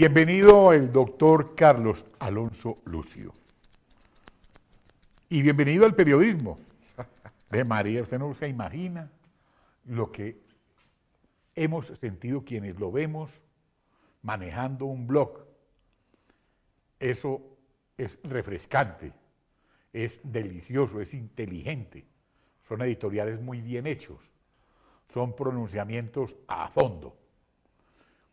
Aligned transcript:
Bienvenido 0.00 0.72
el 0.72 0.90
doctor 0.90 1.54
Carlos 1.54 2.06
Alonso 2.20 2.78
Lucio. 2.86 3.34
Y 5.28 5.42
bienvenido 5.42 5.84
al 5.84 5.94
periodismo. 5.94 6.58
De 7.50 7.64
María, 7.66 8.00
usted 8.00 8.18
no 8.18 8.32
se 8.32 8.48
imagina 8.48 9.10
lo 9.84 10.10
que 10.10 10.40
hemos 11.54 11.88
sentido 11.98 12.46
quienes 12.46 12.80
lo 12.80 12.90
vemos 12.90 13.42
manejando 14.22 14.86
un 14.86 15.06
blog. 15.06 15.44
Eso 16.98 17.42
es 17.98 18.18
refrescante, 18.22 19.12
es 19.92 20.18
delicioso, 20.22 21.02
es 21.02 21.12
inteligente. 21.12 22.06
Son 22.66 22.80
editoriales 22.80 23.38
muy 23.38 23.60
bien 23.60 23.86
hechos, 23.86 24.32
son 25.12 25.36
pronunciamientos 25.36 26.36
a 26.48 26.68
fondo, 26.68 27.18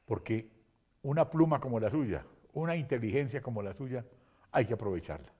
porque 0.05 0.56
una 1.01 1.29
pluma 1.29 1.59
como 1.59 1.79
la 1.79 1.89
suya, 1.89 2.25
una 2.53 2.75
inteligencia 2.75 3.41
como 3.41 3.61
la 3.61 3.73
suya, 3.73 4.05
hay 4.51 4.65
que 4.65 4.73
aprovecharla. 4.73 5.31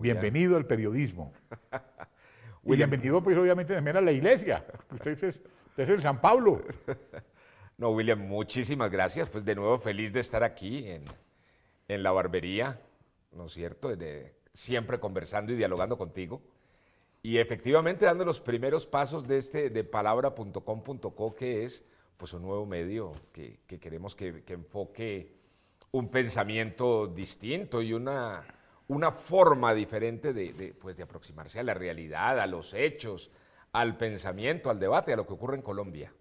bienvenido 0.00 0.56
al 0.56 0.66
periodismo. 0.66 1.32
y 2.64 2.76
bienvenido, 2.76 3.22
pues, 3.22 3.36
obviamente, 3.36 3.74
también 3.74 3.96
a 3.96 4.00
la 4.00 4.12
iglesia. 4.12 4.64
Usted 4.90 5.24
es, 5.24 5.36
usted 5.68 5.82
es 5.84 5.88
el 5.88 6.02
San 6.02 6.20
Pablo. 6.20 6.62
No, 7.78 7.90
William, 7.90 8.20
muchísimas 8.20 8.92
gracias. 8.92 9.28
Pues 9.28 9.44
de 9.44 9.56
nuevo 9.56 9.76
feliz 9.76 10.12
de 10.12 10.20
estar 10.20 10.44
aquí 10.44 10.88
en, 10.88 11.04
en 11.88 12.02
la 12.04 12.12
barbería, 12.12 12.78
¿no 13.32 13.46
es 13.46 13.54
cierto? 13.54 13.96
De, 13.96 14.36
siempre 14.52 15.00
conversando 15.00 15.52
y 15.52 15.56
dialogando 15.56 15.98
contigo. 15.98 16.42
Y 17.22 17.38
efectivamente 17.38 18.04
dando 18.04 18.24
los 18.24 18.40
primeros 18.40 18.86
pasos 18.86 19.26
de 19.26 19.38
este 19.38 19.70
de 19.70 19.84
palabra.com.co, 19.84 21.34
que 21.34 21.64
es 21.64 21.84
pues 22.22 22.34
un 22.34 22.42
nuevo 22.42 22.64
medio 22.64 23.14
que, 23.32 23.58
queremos 23.80 24.14
que, 24.14 24.44
enfoque 24.46 25.34
un 25.90 26.08
pensamiento 26.08 27.08
distinto 27.08 27.82
y 27.82 27.92
una, 27.92 28.44
una 28.86 29.10
forma 29.10 29.74
diferente 29.74 30.32
de, 30.32 30.72
pues 30.80 30.96
de 30.96 31.02
aproximarse 31.02 31.58
a 31.58 31.64
la 31.64 31.74
realidad, 31.74 32.38
a 32.38 32.46
los 32.46 32.74
hechos, 32.74 33.32
al 33.72 33.96
pensamiento, 33.96 34.70
al 34.70 34.78
debate, 34.78 35.12
a 35.12 35.16
lo 35.16 35.26
que 35.26 35.32
ocurre 35.32 35.56
en 35.56 35.62
Colombia. 35.62 36.14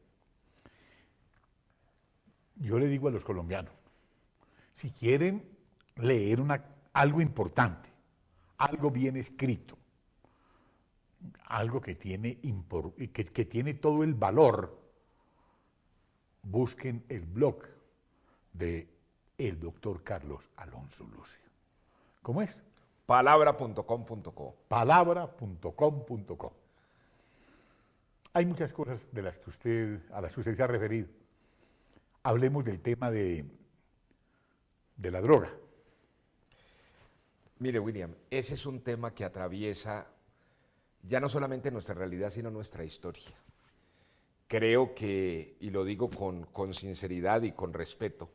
Yo 2.56 2.80
le 2.80 2.88
digo 2.88 3.08
a 3.08 3.12
los 3.12 3.24
colombianos, 3.24 3.76
si 4.74 4.90
quieren 4.90 5.56
leer 5.98 6.42
una, 6.42 6.66
algo 6.94 7.22
importante, 7.22 7.90
algo 8.58 8.90
bien 8.90 9.18
escrito, 9.18 9.78
algo 11.46 11.80
que 11.80 11.94
tiene, 11.94 12.40
que, 13.14 13.26
que 13.26 13.46
tiene 13.46 13.76
todo 13.76 14.04
el 14.04 14.16
valor 14.16 14.81
busquen 16.44 17.03
el 17.09 17.22
blog 17.22 17.64
de 18.53 18.88
el 19.38 19.59
doctor 19.59 20.03
Carlos 20.03 20.50
Alonso 20.58 21.06
Lucio. 21.06 21.39
¿Cómo 22.22 22.42
es? 22.42 22.56
Palabra.com.co. 23.06 24.56
Palabra.com.co. 24.67 26.53
Hay 28.34 28.45
muchas 28.45 28.72
cosas 28.72 29.02
de 29.12 29.22
las 29.22 29.38
que 29.38 29.50
usted, 29.50 30.00
a 30.12 30.22
las 30.22 30.34
que 30.34 30.39
usted 30.42 30.56
se 30.56 30.64
ha 30.64 30.67
referido. 30.67 31.08
Hablemos 32.23 32.64
del 32.64 32.80
tema 32.80 33.09
de, 33.09 33.45
de 34.95 35.12
la 35.12 35.22
droga. 35.22 35.52
Mire, 37.59 37.80
William, 37.80 38.16
ese 38.30 38.53
es 38.53 38.66
un 38.66 38.81
tema 38.81 39.14
que 39.14 39.25
atraviesa 39.25 40.12
ya 41.03 41.19
no 41.19 41.28
solamente 41.28 41.72
nuestra 41.72 41.95
realidad, 41.95 42.30
sino 42.30 42.50
nuestra 42.52 42.84
historia 42.84 43.34
creo 44.52 44.94
que, 44.94 45.56
y 45.62 45.70
lo 45.70 45.86
digo 45.86 46.10
con, 46.10 46.74
sinceridad 46.74 47.42
y 47.44 47.53
con 47.53 47.72
respeto, 47.72 48.30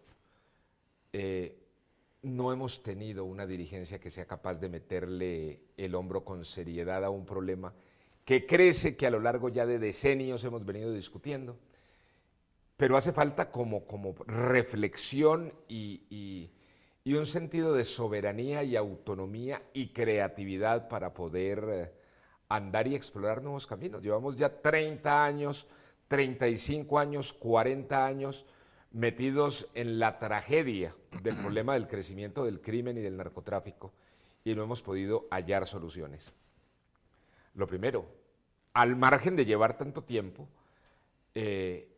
eh, 1.13 1.59
no 2.23 2.55
hemos 2.55 2.83
tenido 2.83 3.27
una 3.27 3.47
dirigencia 3.47 4.01
que 4.01 4.09
sea 4.09 4.25
capaz 4.25 4.59
de 4.59 4.71
meterle 4.71 5.61
el 5.77 5.95
hombro 5.95 6.25
con 6.25 6.47
seriedad 6.47 7.05
a 7.05 7.11
un 7.11 7.27
problema 7.27 7.75
que 8.25 8.47
crece, 8.47 8.97
que 8.97 9.07
a 9.07 9.11
lo 9.11 9.21
largo 9.21 9.51
ya 9.51 9.67
de 9.67 9.79
decenios 9.79 10.43
hemos 10.45 10.65
venido 10.65 10.91
discutiendo, 10.91 11.59
pero 12.79 12.97
hace 12.97 13.13
falta 13.13 13.51
como, 13.51 13.85
reflexión 14.27 15.53
y, 15.69 16.51
y 17.05 17.13
un 17.13 17.27
sentido 17.27 17.75
de 17.75 17.85
soberanía 17.85 18.65
y 18.65 18.75
autonomía 18.75 19.63
y 19.75 19.89
creatividad 19.89 20.89
para 20.89 21.13
poder 21.13 21.65
eh, 21.69 21.93
andar 22.49 22.89
y 22.89 22.95
explorar 22.95 23.43
nuevos 23.43 23.67
caminos. 23.67 24.03
Llevamos 24.03 24.35
ya 24.35 24.63
30 24.63 25.23
años 25.23 25.67
35 26.09 26.99
años, 26.99 27.33
40 27.33 28.07
años 28.07 28.47
metidos 28.93 29.69
en 29.75 29.99
la 29.99 30.19
tragedia 30.19 30.95
del 31.23 31.37
problema 31.37 31.75
del 31.75 31.89
crecimiento 31.89 32.45
del 32.45 32.61
crimen 32.61 32.97
y 32.97 33.03
del 33.03 33.17
narcotráfico 33.17 33.93
y 34.45 34.55
no 34.55 34.63
hemos 34.63 34.83
podido 34.83 35.27
hallar 35.31 35.67
soluciones. 35.67 36.33
Lo 37.55 37.67
primero, 37.67 38.07
al 38.73 38.97
margen 38.97 39.37
de 39.37 39.45
llevar 39.45 39.77
tanto 39.77 40.05
tiempo, 40.05 40.49
eh, 41.35 41.89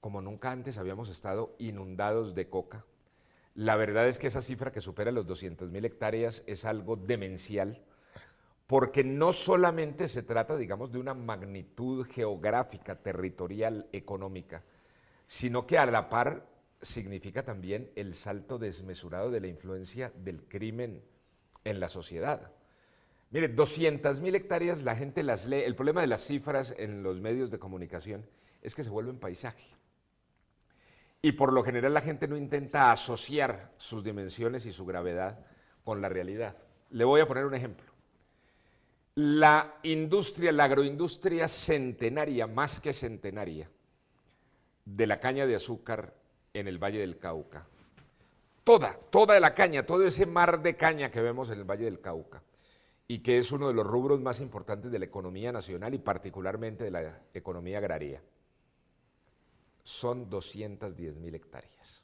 como 0.00 0.20
nunca 0.22 0.50
antes 0.50 0.78
habíamos 0.78 1.08
estado 1.08 1.54
inundados 1.58 2.34
de 2.34 2.48
coca, 2.48 2.84
la 3.54 3.76
verdad 3.76 4.08
es 4.08 4.18
que 4.18 4.26
esa 4.26 4.42
cifra 4.42 4.72
que 4.72 4.80
supera 4.80 5.10
los 5.10 5.26
200 5.26 5.70
mil 5.70 5.84
hectáreas 5.84 6.42
es 6.46 6.64
algo 6.64 6.96
demencial 6.96 7.82
porque 8.66 9.04
no 9.04 9.32
solamente 9.32 10.08
se 10.08 10.22
trata, 10.22 10.56
digamos, 10.56 10.90
de 10.90 10.98
una 10.98 11.14
magnitud 11.14 12.04
geográfica, 12.06 12.96
territorial, 12.96 13.88
económica, 13.92 14.64
sino 15.26 15.66
que 15.66 15.78
a 15.78 15.86
la 15.86 16.08
par 16.08 16.46
significa 16.82 17.44
también 17.44 17.90
el 17.94 18.14
salto 18.14 18.58
desmesurado 18.58 19.30
de 19.30 19.40
la 19.40 19.46
influencia 19.46 20.12
del 20.16 20.42
crimen 20.44 21.02
en 21.64 21.80
la 21.80 21.88
sociedad. 21.88 22.52
Mire, 23.30 23.48
200 23.48 24.20
mil 24.20 24.34
hectáreas 24.34 24.82
la 24.82 24.96
gente 24.96 25.22
las 25.22 25.46
lee. 25.46 25.62
El 25.64 25.74
problema 25.74 26.00
de 26.00 26.06
las 26.06 26.22
cifras 26.22 26.74
en 26.76 27.02
los 27.02 27.20
medios 27.20 27.50
de 27.50 27.58
comunicación 27.58 28.26
es 28.62 28.74
que 28.74 28.84
se 28.84 28.90
vuelven 28.90 29.18
paisaje. 29.18 29.74
Y 31.22 31.32
por 31.32 31.52
lo 31.52 31.62
general 31.62 31.94
la 31.94 32.02
gente 32.02 32.28
no 32.28 32.36
intenta 32.36 32.92
asociar 32.92 33.72
sus 33.78 34.04
dimensiones 34.04 34.66
y 34.66 34.72
su 34.72 34.86
gravedad 34.86 35.44
con 35.84 36.00
la 36.00 36.08
realidad. 36.08 36.56
Le 36.90 37.04
voy 37.04 37.20
a 37.20 37.26
poner 37.26 37.46
un 37.46 37.54
ejemplo 37.54 37.95
la 39.16 39.78
industria, 39.82 40.52
la 40.52 40.64
agroindustria 40.64 41.48
centenaria, 41.48 42.46
más 42.46 42.80
que 42.80 42.92
centenaria, 42.92 43.70
de 44.84 45.06
la 45.06 45.18
caña 45.18 45.46
de 45.46 45.54
azúcar 45.54 46.14
en 46.52 46.68
el 46.68 46.78
Valle 46.78 47.00
del 47.00 47.18
Cauca. 47.18 47.66
Toda, 48.62 48.94
toda 49.10 49.40
la 49.40 49.54
caña, 49.54 49.86
todo 49.86 50.06
ese 50.06 50.26
mar 50.26 50.60
de 50.60 50.76
caña 50.76 51.10
que 51.10 51.22
vemos 51.22 51.48
en 51.50 51.58
el 51.58 51.64
Valle 51.64 51.86
del 51.86 52.00
Cauca 52.00 52.42
y 53.08 53.20
que 53.20 53.38
es 53.38 53.52
uno 53.52 53.68
de 53.68 53.74
los 53.74 53.86
rubros 53.86 54.20
más 54.20 54.40
importantes 54.40 54.90
de 54.90 54.98
la 54.98 55.06
economía 55.06 55.50
nacional 55.50 55.94
y 55.94 55.98
particularmente 55.98 56.84
de 56.84 56.90
la 56.90 57.22
economía 57.32 57.78
agraria. 57.78 58.22
Son 59.82 60.28
210 60.28 61.16
mil 61.16 61.34
hectáreas. 61.34 62.02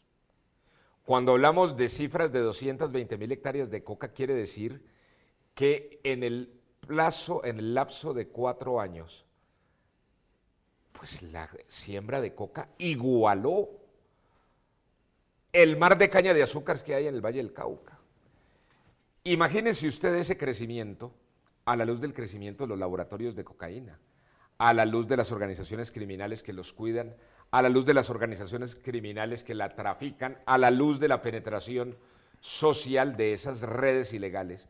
Cuando 1.04 1.32
hablamos 1.32 1.76
de 1.76 1.88
cifras 1.88 2.32
de 2.32 2.38
220 2.38 3.18
mil 3.18 3.32
hectáreas 3.32 3.70
de 3.70 3.84
coca, 3.84 4.12
quiere 4.12 4.34
decir 4.34 4.86
que 5.54 6.00
en 6.04 6.22
el 6.22 6.61
plazo, 6.92 7.42
en 7.42 7.58
el 7.58 7.72
lapso 7.72 8.12
de 8.12 8.28
cuatro 8.28 8.78
años, 8.78 9.24
pues 10.92 11.22
la 11.22 11.48
siembra 11.66 12.20
de 12.20 12.34
coca 12.34 12.68
igualó 12.76 13.70
el 15.54 15.78
mar 15.78 15.96
de 15.96 16.10
caña 16.10 16.34
de 16.34 16.42
azúcar 16.42 16.82
que 16.84 16.94
hay 16.94 17.06
en 17.06 17.14
el 17.14 17.24
Valle 17.24 17.38
del 17.38 17.54
Cauca. 17.54 17.98
Imagínense 19.24 19.88
usted 19.88 20.14
ese 20.16 20.36
crecimiento 20.36 21.14
a 21.64 21.76
la 21.76 21.86
luz 21.86 21.98
del 21.98 22.12
crecimiento 22.12 22.64
de 22.64 22.68
los 22.68 22.78
laboratorios 22.78 23.34
de 23.34 23.44
cocaína, 23.44 23.98
a 24.58 24.74
la 24.74 24.84
luz 24.84 25.08
de 25.08 25.16
las 25.16 25.32
organizaciones 25.32 25.90
criminales 25.90 26.42
que 26.42 26.52
los 26.52 26.74
cuidan, 26.74 27.16
a 27.50 27.62
la 27.62 27.70
luz 27.70 27.86
de 27.86 27.94
las 27.94 28.10
organizaciones 28.10 28.74
criminales 28.74 29.44
que 29.44 29.54
la 29.54 29.74
trafican, 29.74 30.36
a 30.44 30.58
la 30.58 30.70
luz 30.70 31.00
de 31.00 31.08
la 31.08 31.22
penetración 31.22 31.96
social 32.40 33.16
de 33.16 33.32
esas 33.32 33.62
redes 33.62 34.12
ilegales. 34.12 34.68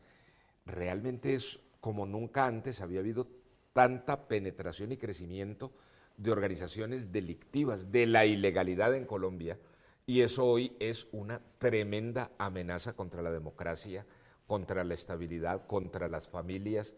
Realmente 0.66 1.34
es 1.34 1.58
como 1.82 2.06
nunca 2.06 2.46
antes 2.46 2.80
había 2.80 3.00
habido 3.00 3.26
tanta 3.72 4.28
penetración 4.28 4.92
y 4.92 4.98
crecimiento 4.98 5.72
de 6.16 6.30
organizaciones 6.30 7.10
delictivas, 7.10 7.90
de 7.90 8.06
la 8.06 8.24
ilegalidad 8.24 8.94
en 8.94 9.04
Colombia, 9.04 9.58
y 10.06 10.20
eso 10.20 10.46
hoy 10.46 10.76
es 10.78 11.08
una 11.10 11.42
tremenda 11.58 12.30
amenaza 12.38 12.92
contra 12.92 13.20
la 13.20 13.32
democracia, 13.32 14.06
contra 14.46 14.84
la 14.84 14.94
estabilidad, 14.94 15.66
contra 15.66 16.06
las 16.06 16.28
familias, 16.28 16.94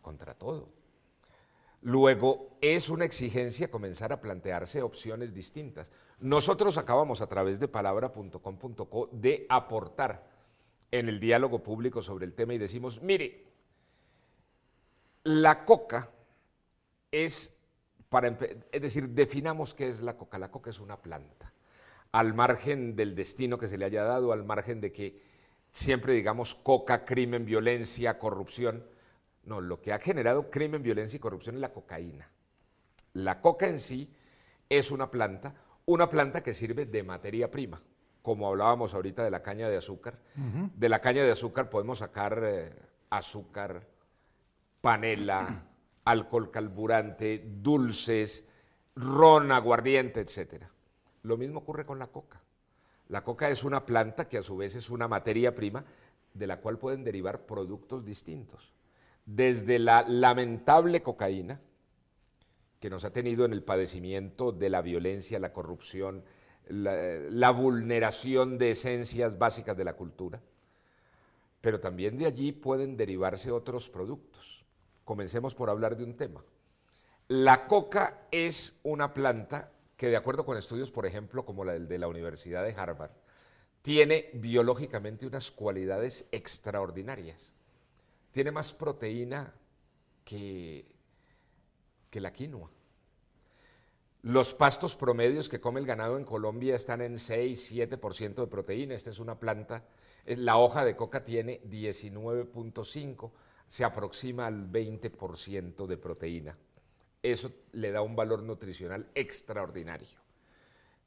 contra 0.00 0.32
todo. 0.32 0.70
Luego, 1.82 2.56
es 2.62 2.88
una 2.88 3.04
exigencia 3.04 3.70
comenzar 3.70 4.14
a 4.14 4.22
plantearse 4.22 4.80
opciones 4.80 5.34
distintas. 5.34 5.92
Nosotros 6.20 6.78
acabamos 6.78 7.20
a 7.20 7.26
través 7.26 7.60
de 7.60 7.68
palabra.com.co 7.68 9.10
de 9.12 9.44
aportar 9.50 10.26
en 10.90 11.10
el 11.10 11.20
diálogo 11.20 11.62
público 11.62 12.00
sobre 12.00 12.24
el 12.24 12.32
tema 12.32 12.54
y 12.54 12.58
decimos, 12.58 13.02
mire, 13.02 13.51
la 15.24 15.64
coca 15.64 16.10
es, 17.10 17.54
para, 18.08 18.28
es 18.72 18.82
decir, 18.82 19.08
definamos 19.10 19.74
qué 19.74 19.88
es 19.88 20.00
la 20.00 20.16
coca. 20.16 20.38
La 20.38 20.50
coca 20.50 20.70
es 20.70 20.80
una 20.80 21.00
planta. 21.00 21.52
al 22.12 22.34
margen 22.34 22.94
del 22.94 23.14
destino 23.14 23.58
que 23.58 23.68
se 23.68 23.78
le 23.78 23.86
haya 23.86 24.04
dado, 24.04 24.32
al 24.32 24.44
margen 24.44 24.82
de 24.82 24.92
que 24.92 25.22
siempre 25.70 26.12
digamos 26.12 26.54
coca, 26.54 27.04
crimen, 27.04 27.46
violencia, 27.46 28.18
corrupción. 28.18 28.84
No, 29.44 29.60
lo 29.60 29.80
que 29.80 29.92
ha 29.92 29.98
generado 29.98 30.50
crimen, 30.50 30.82
violencia 30.82 31.16
y 31.16 31.20
corrupción 31.20 31.56
es 31.56 31.62
la 31.62 31.72
cocaína. 31.72 32.30
La 33.14 33.40
coca 33.40 33.66
en 33.66 33.78
sí 33.78 34.14
es 34.68 34.90
una 34.90 35.10
planta, 35.10 35.54
una 35.86 36.08
planta 36.08 36.42
que 36.42 36.54
sirve 36.54 36.86
de 36.86 37.02
materia 37.02 37.50
prima, 37.50 37.82
como 38.20 38.46
hablábamos 38.46 38.94
ahorita 38.94 39.24
de 39.24 39.30
la 39.30 39.42
caña 39.42 39.68
de 39.68 39.78
azúcar. 39.78 40.18
De 40.76 40.88
la 40.88 41.00
caña 41.00 41.24
de 41.24 41.32
azúcar 41.32 41.70
podemos 41.70 41.98
sacar 41.98 42.42
eh, 42.44 42.74
azúcar, 43.10 43.86
panela, 44.82 45.64
alcohol 46.04 46.50
carburante, 46.50 47.42
dulces, 47.62 48.44
ron, 48.94 49.50
aguardiente, 49.50 50.20
etc. 50.20 50.64
Lo 51.22 51.38
mismo 51.38 51.60
ocurre 51.60 51.86
con 51.86 51.98
la 51.98 52.08
coca. 52.08 52.42
La 53.08 53.24
coca 53.24 53.48
es 53.48 53.64
una 53.64 53.86
planta 53.86 54.28
que 54.28 54.36
a 54.36 54.42
su 54.42 54.58
vez 54.58 54.74
es 54.74 54.90
una 54.90 55.08
materia 55.08 55.54
prima 55.54 55.84
de 56.34 56.46
la 56.46 56.60
cual 56.60 56.78
pueden 56.78 57.04
derivar 57.04 57.46
productos 57.46 58.04
distintos. 58.04 58.74
Desde 59.24 59.78
la 59.78 60.02
lamentable 60.06 61.00
cocaína, 61.00 61.60
que 62.80 62.90
nos 62.90 63.04
ha 63.04 63.12
tenido 63.12 63.44
en 63.44 63.52
el 63.52 63.62
padecimiento 63.62 64.50
de 64.50 64.68
la 64.68 64.82
violencia, 64.82 65.38
la 65.38 65.52
corrupción, 65.52 66.24
la, 66.68 67.50
vulneración 67.50 68.58
de 68.58 68.72
esencias 68.72 69.38
básicas 69.38 69.76
de 69.76 69.84
la 69.84 69.94
cultura, 69.94 70.40
pero 71.60 71.78
también 71.78 72.18
de 72.18 72.26
allí 72.26 72.50
pueden 72.50 72.96
derivarse 72.96 73.52
otros 73.52 73.88
productos. 73.88 74.61
Comencemos 75.04 75.54
por 75.54 75.70
hablar 75.70 75.96
de 75.96 76.04
un 76.04 76.16
tema. 76.16 76.44
La 77.28 77.66
coca 77.66 78.26
es 78.30 78.78
una 78.82 79.14
planta 79.14 79.72
que, 79.96 80.08
de 80.08 80.16
acuerdo 80.16 80.44
con 80.44 80.56
estudios, 80.56 80.90
por 80.90 81.06
ejemplo, 81.06 81.44
como 81.44 81.64
la 81.64 81.78
de 81.78 81.98
la 81.98 82.08
Universidad 82.08 82.64
de 82.64 82.74
Harvard, 82.74 83.12
tiene 83.82 84.30
biológicamente 84.34 85.26
unas 85.26 85.50
cualidades 85.50 86.26
extraordinarias. 86.30 87.52
Tiene 88.32 88.50
más 88.50 88.72
proteína 88.72 89.54
que 90.24 90.92
que 92.12 92.20
la 92.20 92.32
quinoa. 92.32 92.70
Los 94.20 94.52
pastos 94.54 94.94
promedios 94.94 95.48
que 95.48 95.60
come 95.60 95.80
el 95.80 95.86
ganado 95.86 96.18
en 96.18 96.24
Colombia 96.24 96.76
están 96.76 97.00
en 97.00 97.14
6-7% 97.14 98.34
de 98.34 98.46
proteína. 98.46 98.94
Esta 98.94 99.10
es 99.10 99.18
una 99.18 99.40
planta, 99.40 99.82
la 100.26 100.58
hoja 100.58 100.84
de 100.84 100.94
coca 100.94 101.24
tiene 101.24 101.62
19.5, 101.62 103.30
se 103.66 103.84
aproxima 103.84 104.46
al 104.46 104.70
20% 104.70 105.86
de 105.86 105.96
proteína. 105.96 106.58
Eso 107.22 107.52
le 107.72 107.92
da 107.92 108.02
un 108.02 108.16
valor 108.16 108.42
nutricional 108.42 109.08
extraordinario. 109.14 110.20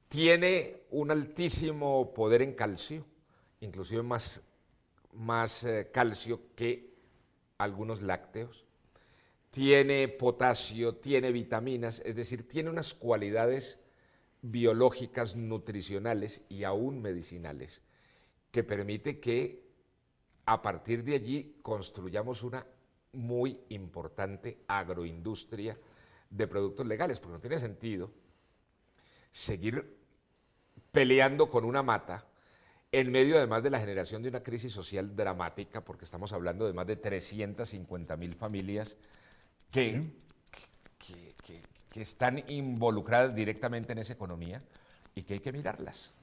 Tiene 0.07 0.83
un 0.91 1.11
altísimo 1.11 2.13
poder 2.13 2.41
en 2.41 2.53
calcio, 2.53 3.05
inclusive 3.59 4.01
más, 4.03 4.41
más 5.13 5.63
eh, 5.63 5.89
calcio 5.91 6.53
que 6.55 6.95
algunos 7.57 8.01
lácteos 8.01 8.65
tiene 9.55 10.09
potasio, 10.09 10.95
tiene 10.95 11.31
vitaminas, 11.31 12.01
es 12.03 12.17
decir, 12.17 12.45
tiene 12.45 12.69
unas 12.69 12.93
cualidades 12.93 13.79
biológicas, 14.41 15.37
nutricionales 15.37 16.43
y 16.49 16.65
aún 16.65 17.01
medicinales 17.01 17.81
que 18.51 18.65
permite 18.65 19.21
que 19.21 19.64
a 20.45 20.61
partir 20.61 21.03
de 21.03 21.15
allí 21.15 21.57
construyamos 21.61 22.43
una 22.43 22.65
muy 23.13 23.59
importante 23.69 24.59
agroindustria 24.67 25.77
de 26.29 26.47
productos 26.47 26.85
legales, 26.85 27.19
porque 27.19 27.33
no 27.33 27.39
tiene 27.39 27.59
sentido 27.59 28.11
seguir 29.31 29.97
peleando 30.91 31.49
con 31.49 31.65
una 31.65 31.81
mata 31.83 32.25
en 32.91 33.11
medio 33.11 33.37
además 33.37 33.63
de 33.63 33.69
la 33.69 33.79
generación 33.79 34.23
de 34.23 34.29
una 34.29 34.41
crisis 34.41 34.71
social 34.71 35.15
dramática, 35.15 35.81
porque 35.81 36.05
estamos 36.05 36.31
hablando 36.31 36.65
de 36.65 36.73
más 36.73 36.87
de 36.87 36.95
350 36.95 38.15
mil 38.15 38.33
familias 38.33 38.95
que, 39.71 40.03
que, 40.97 42.01
están 42.01 42.43
involucradas 42.49 43.35
directamente 43.35 43.93
en 43.93 43.99
esa 43.99 44.13
economía 44.13 44.61
y 45.13 45.23
que 45.23 45.35
hay 45.35 45.39
que 45.39 45.51
mirarlas. 45.53 46.13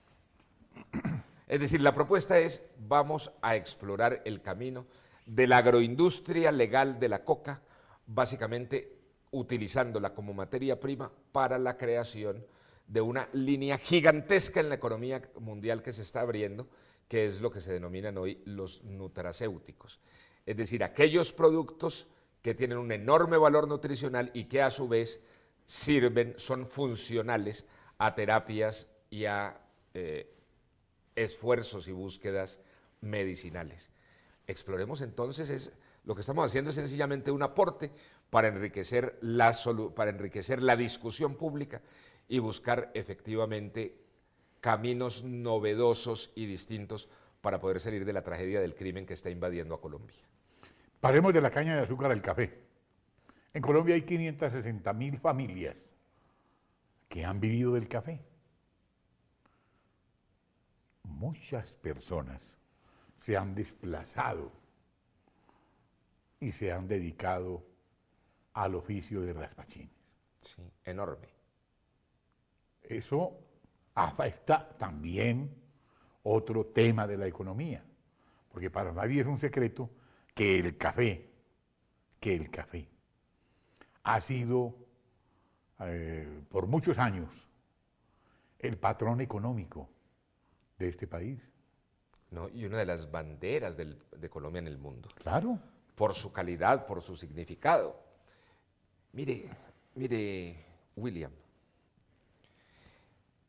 Es 1.52 1.60
decir, 1.60 1.82
la 1.82 1.92
propuesta 1.92 2.38
es, 2.38 2.64
vamos 2.78 3.30
a 3.42 3.56
explorar 3.56 4.22
el 4.24 4.40
camino 4.40 4.86
de 5.26 5.46
la 5.46 5.58
agroindustria 5.58 6.50
legal 6.50 6.98
de 6.98 7.10
la 7.10 7.26
coca, 7.26 7.60
básicamente 8.06 8.96
utilizándola 9.32 10.14
como 10.14 10.32
materia 10.32 10.80
prima 10.80 11.12
para 11.30 11.58
la 11.58 11.76
creación 11.76 12.42
de 12.86 13.02
una 13.02 13.28
línea 13.34 13.76
gigantesca 13.76 14.60
en 14.60 14.70
la 14.70 14.76
economía 14.76 15.20
mundial 15.40 15.82
que 15.82 15.92
se 15.92 16.00
está 16.00 16.22
abriendo, 16.22 16.68
que 17.06 17.26
es 17.26 17.42
lo 17.42 17.50
que 17.50 17.60
se 17.60 17.70
denominan 17.70 18.16
hoy 18.16 18.40
los 18.46 18.82
nutracéuticos. 18.84 20.00
Es 20.46 20.56
decir, 20.56 20.82
aquellos 20.82 21.34
productos 21.34 22.06
que 22.40 22.54
tienen 22.54 22.78
un 22.78 22.92
enorme 22.92 23.36
valor 23.36 23.68
nutricional 23.68 24.30
y 24.32 24.44
que 24.44 24.62
a 24.62 24.70
su 24.70 24.88
vez 24.88 25.20
sirven, 25.66 26.32
son 26.38 26.64
funcionales 26.64 27.66
a 27.98 28.14
terapias 28.14 28.88
y 29.10 29.26
a 29.26 29.60
eh, 29.92 30.31
esfuerzos 31.16 31.88
y 31.88 31.92
búsquedas 31.92 32.60
medicinales. 33.00 33.90
Exploremos 34.46 35.00
entonces, 35.00 35.50
es, 35.50 35.72
lo 36.04 36.14
que 36.14 36.20
estamos 36.20 36.44
haciendo 36.44 36.70
es 36.70 36.76
sencillamente 36.76 37.30
un 37.30 37.42
aporte 37.42 37.90
para 38.30 38.48
enriquecer, 38.48 39.18
la, 39.20 39.56
para 39.94 40.10
enriquecer 40.10 40.62
la 40.62 40.76
discusión 40.76 41.36
pública 41.36 41.82
y 42.28 42.38
buscar 42.38 42.90
efectivamente 42.94 43.96
caminos 44.60 45.24
novedosos 45.24 46.32
y 46.34 46.46
distintos 46.46 47.08
para 47.40 47.60
poder 47.60 47.80
salir 47.80 48.04
de 48.04 48.12
la 48.12 48.22
tragedia 48.22 48.60
del 48.60 48.74
crimen 48.74 49.04
que 49.04 49.14
está 49.14 49.28
invadiendo 49.28 49.74
a 49.74 49.80
Colombia. 49.80 50.16
Paremos 51.00 51.34
de 51.34 51.40
la 51.40 51.50
caña 51.50 51.76
de 51.76 51.82
azúcar 51.82 52.12
al 52.12 52.22
café. 52.22 52.60
En 53.52 53.60
Colombia 53.60 53.96
hay 53.96 54.02
560 54.02 54.92
mil 54.92 55.18
familias 55.18 55.76
que 57.08 57.24
han 57.24 57.40
vivido 57.40 57.74
del 57.74 57.88
café. 57.88 58.20
Muchas 61.22 61.72
personas 61.74 62.40
se 63.20 63.36
han 63.36 63.54
desplazado 63.54 64.50
y 66.40 66.50
se 66.50 66.72
han 66.72 66.88
dedicado 66.88 67.64
al 68.54 68.74
oficio 68.74 69.20
de 69.20 69.32
raspachines. 69.32 69.94
Sí, 70.40 70.68
enorme. 70.84 71.28
Eso 72.82 73.38
afecta 73.94 74.76
también 74.76 75.48
otro 76.24 76.66
tema 76.66 77.06
de 77.06 77.16
la 77.16 77.28
economía, 77.28 77.84
porque 78.50 78.68
para 78.68 78.90
nadie 78.90 79.20
es 79.20 79.26
un 79.28 79.38
secreto 79.38 79.90
que 80.34 80.58
el 80.58 80.76
café, 80.76 81.30
que 82.18 82.34
el 82.34 82.50
café 82.50 82.88
ha 84.02 84.20
sido 84.20 84.74
eh, 85.78 86.42
por 86.50 86.66
muchos 86.66 86.98
años 86.98 87.46
el 88.58 88.76
patrón 88.76 89.20
económico 89.20 89.88
de 90.84 90.90
este 90.90 91.06
país. 91.06 91.40
No, 92.30 92.48
y 92.48 92.64
una 92.64 92.78
de 92.78 92.86
las 92.86 93.10
banderas 93.10 93.76
de 93.76 94.30
Colombia 94.30 94.60
en 94.60 94.68
el 94.68 94.78
mundo. 94.78 95.08
Claro. 95.14 95.58
Por 95.94 96.14
su 96.14 96.32
calidad, 96.32 96.86
por 96.86 97.02
su 97.02 97.16
significado. 97.16 98.00
Mire, 99.12 99.50
mire, 99.94 100.64
William, 100.96 101.32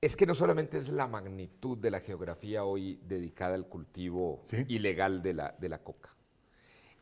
es 0.02 0.16
que 0.18 0.26
no 0.26 0.34
solamente 0.34 0.78
es 0.78 0.90
la 0.90 1.08
magnitud 1.08 1.78
de 1.78 1.92
la 1.92 2.02
geografía 2.02 2.66
hoy 2.66 3.00
dedicada 3.04 3.56
al 3.56 3.68
cultivo 3.68 4.46
ilegal 4.68 5.22
de 5.22 5.34
la, 5.34 5.56
de 5.58 5.70
la 5.70 5.82
coca 5.82 6.14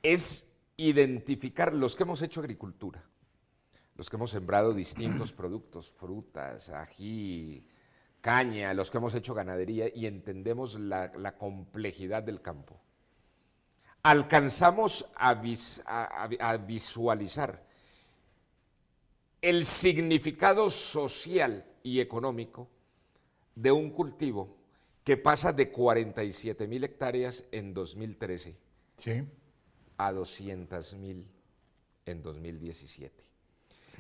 es 0.04 0.48
identificar 0.78 1.74
los 1.74 1.96
que 1.96 2.04
hemos 2.04 2.22
hecho 2.22 2.40
agricultura, 2.40 3.04
los 3.96 4.10
que 4.10 4.16
hemos 4.16 4.32
sembrado 4.32 4.74
distintos 4.74 5.32
productos, 5.32 5.92
frutas, 5.92 6.70
ají, 6.70 7.68
caña, 8.22 8.74
los 8.74 8.90
que 8.90 8.98
hemos 8.98 9.14
hecho 9.16 9.34
ganadería 9.34 9.90
y 9.94 10.06
entendemos 10.06 10.80
la, 10.80 11.36
complejidad 11.38 12.24
del 12.24 12.42
campo. 12.42 12.80
Alcanzamos 14.04 15.06
a, 15.16 15.32
a 16.40 16.58
visualizar 16.58 17.64
el 19.42 19.66
significado 19.66 20.70
social 20.70 21.66
y 21.84 22.00
económico 22.00 22.70
de 23.56 23.72
un 23.72 23.90
cultivo 23.92 24.56
que 25.04 25.18
pasa 25.18 25.52
de 25.52 25.72
47 25.72 26.68
mil 26.68 26.84
hectáreas 26.84 27.44
en 27.52 27.74
2013 27.74 28.56
sí 28.98 29.24
a 30.02 30.12
200 30.12 30.96
mil 30.96 31.28
en 32.08 32.24
2017. 32.24 33.24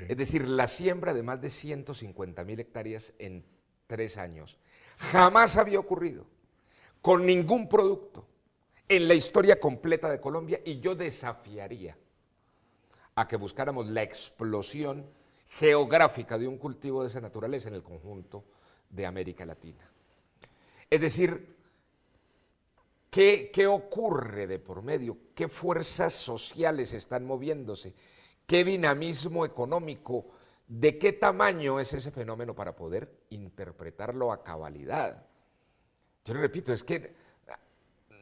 Es 0.07 0.17
decir, 0.17 0.47
la 0.47 0.67
siembra 0.67 1.13
de 1.13 1.21
más 1.21 1.39
de 1.41 1.51
150 1.51 2.43
mil 2.43 2.59
hectáreas 2.59 3.13
en 3.19 3.43
tres 3.91 4.15
años 4.15 4.57
jamás 4.95 5.57
había 5.57 5.77
ocurrido 5.77 6.25
con 7.01 7.25
ningún 7.25 7.67
producto 7.67 8.25
en 8.87 9.05
la 9.05 9.13
historia 9.15 9.59
completa 9.59 10.09
de 10.09 10.21
Colombia 10.21 10.61
y 10.63 10.79
yo 10.79 10.95
desafiaría 10.95 11.97
a 13.15 13.27
que 13.27 13.35
buscáramos 13.35 13.87
la 13.87 14.01
explosión 14.01 15.05
geográfica 15.49 16.37
de 16.37 16.47
un 16.47 16.57
cultivo 16.57 17.01
de 17.01 17.09
esa 17.09 17.19
naturaleza 17.19 17.67
en 17.67 17.75
el 17.75 17.83
conjunto 17.83 18.45
de 18.89 19.05
América 19.05 19.45
Latina. 19.45 19.85
Es 20.89 21.01
decir, 21.01 21.57
¿qué, 23.09 23.51
¿qué 23.53 23.67
ocurre 23.67 24.47
de 24.47 24.59
por 24.59 24.83
medio? 24.83 25.17
¿Qué 25.35 25.49
fuerzas 25.49 26.13
sociales 26.13 26.93
están 26.93 27.25
moviéndose? 27.25 27.93
¿Qué 28.47 28.63
dinamismo 28.63 29.43
económico? 29.43 30.27
¿De 30.71 30.97
qué 30.97 31.11
tamaño 31.11 31.81
es 31.81 31.91
ese 31.91 32.11
fenómeno 32.11 32.55
para 32.55 32.77
poder 32.77 33.25
interpretarlo 33.31 34.31
a 34.31 34.41
cabalidad? 34.41 35.25
Yo 36.23 36.33
le 36.33 36.39
repito, 36.39 36.71
es 36.71 36.81
que 36.81 37.13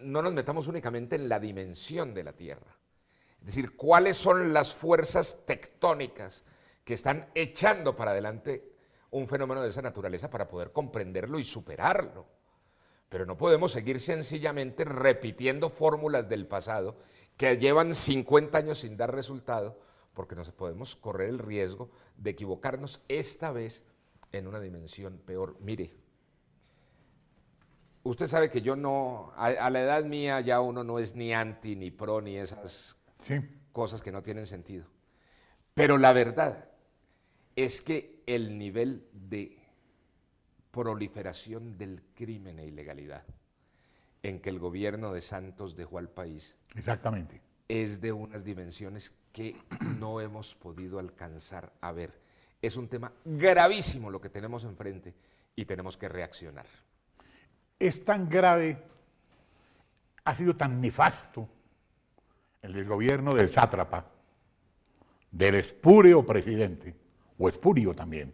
no 0.01 0.23
nos 0.23 0.33
metamos 0.33 0.67
únicamente 0.67 1.15
en 1.15 1.29
la 1.29 1.39
dimensión 1.39 2.11
de 2.11 2.23
la 2.23 2.33
Tierra. 2.33 2.75
Es 3.39 3.45
decir, 3.45 3.75
cuáles 3.75 4.17
son 4.17 4.51
las 4.51 4.73
fuerzas 4.73 5.45
tectónicas 5.45 6.43
que 6.83 6.95
están 6.95 7.29
echando 7.35 7.95
para 7.95 8.11
adelante 8.11 8.73
un 9.11 9.27
fenómeno 9.27 9.61
de 9.61 9.69
esa 9.69 9.83
naturaleza 9.83 10.31
para 10.31 10.47
poder 10.47 10.71
comprenderlo 10.71 11.37
y 11.37 11.43
superarlo. 11.43 12.25
Pero 13.09 13.27
no 13.27 13.37
podemos 13.37 13.71
seguir 13.71 13.99
sencillamente 13.99 14.85
repitiendo 14.85 15.69
fórmulas 15.69 16.27
del 16.27 16.47
pasado 16.47 16.97
que 17.37 17.59
llevan 17.59 17.93
50 17.93 18.57
años 18.57 18.79
sin 18.79 18.97
dar 18.97 19.13
resultado, 19.13 19.77
porque 20.19 20.35
nos 20.35 20.51
podemos 20.51 20.97
correr 20.97 21.29
el 21.29 21.39
riesgo 21.39 21.89
de 22.17 22.31
equivocarnos 22.31 23.01
esta 23.07 23.53
vez 23.53 23.85
en 24.33 24.47
una 24.47 24.59
dimensión 24.59 25.17
peor. 25.19 25.55
Mire, 25.61 25.95
usted 28.03 28.27
sabe 28.27 28.49
que 28.49 28.61
yo 28.61 28.75
no, 28.75 29.31
a, 29.37 29.69
la 29.69 29.79
edad 29.79 30.03
mía 30.03 30.41
ya 30.41 30.59
uno 30.59 30.83
no 30.83 30.99
es 30.99 31.15
ni 31.15 31.33
anti, 31.33 31.77
ni 31.77 31.89
pro, 31.89 32.19
ni 32.19 32.35
esas 32.35 32.97
cosas 33.71 34.01
que 34.01 34.11
no 34.11 34.21
tienen 34.21 34.45
sentido. 34.45 34.87
Pero 35.73 35.97
la 35.97 36.11
verdad 36.11 36.69
es 37.55 37.79
que 37.79 38.21
el 38.25 38.57
nivel 38.57 39.07
de 39.13 39.57
proliferación 40.71 41.77
del 41.77 42.03
crimen 42.13 42.59
e 42.59 42.65
ilegalidad 42.65 43.23
en 44.23 44.41
que 44.41 44.49
el 44.49 44.59
gobierno 44.59 45.13
de 45.13 45.21
Santos 45.21 45.77
dejó 45.77 45.97
al 45.97 46.09
país. 46.09 46.57
Exactamente. 46.75 47.41
Es 47.69 48.01
de 48.01 48.11
unas 48.11 48.43
dimensiones 48.43 49.15
que 49.31 49.55
no 49.99 50.21
hemos 50.21 50.55
podido 50.55 50.99
alcanzar 50.99 51.71
a 51.81 51.91
ver. 51.91 52.13
Es 52.61 52.75
un 52.75 52.87
tema 52.87 53.11
gravísimo 53.23 54.09
lo 54.09 54.19
que 54.19 54.29
tenemos 54.29 54.63
enfrente 54.63 55.13
y 55.55 55.65
tenemos 55.65 55.97
que 55.97 56.09
reaccionar. 56.09 56.65
Es 57.77 58.03
tan 58.03 58.29
grave, 58.29 58.83
ha 60.25 60.35
sido 60.35 60.55
tan 60.55 60.81
nefasto 60.81 61.47
el 62.61 62.73
desgobierno 62.73 63.33
del 63.33 63.49
sátrapa, 63.49 64.05
del 65.31 65.55
espúreo 65.55 66.25
presidente, 66.25 66.95
o 67.37 67.47
espurio 67.47 67.93
también, 67.93 68.33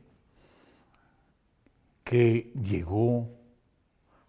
que 2.04 2.52
llegó 2.62 3.30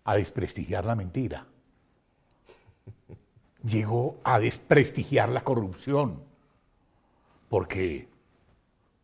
a 0.04 0.16
desprestigiar 0.16 0.84
la 0.84 0.94
mentira, 0.94 1.46
llegó 3.64 4.20
a 4.22 4.38
desprestigiar 4.38 5.30
la 5.30 5.42
corrupción, 5.42 6.22
porque, 7.56 8.06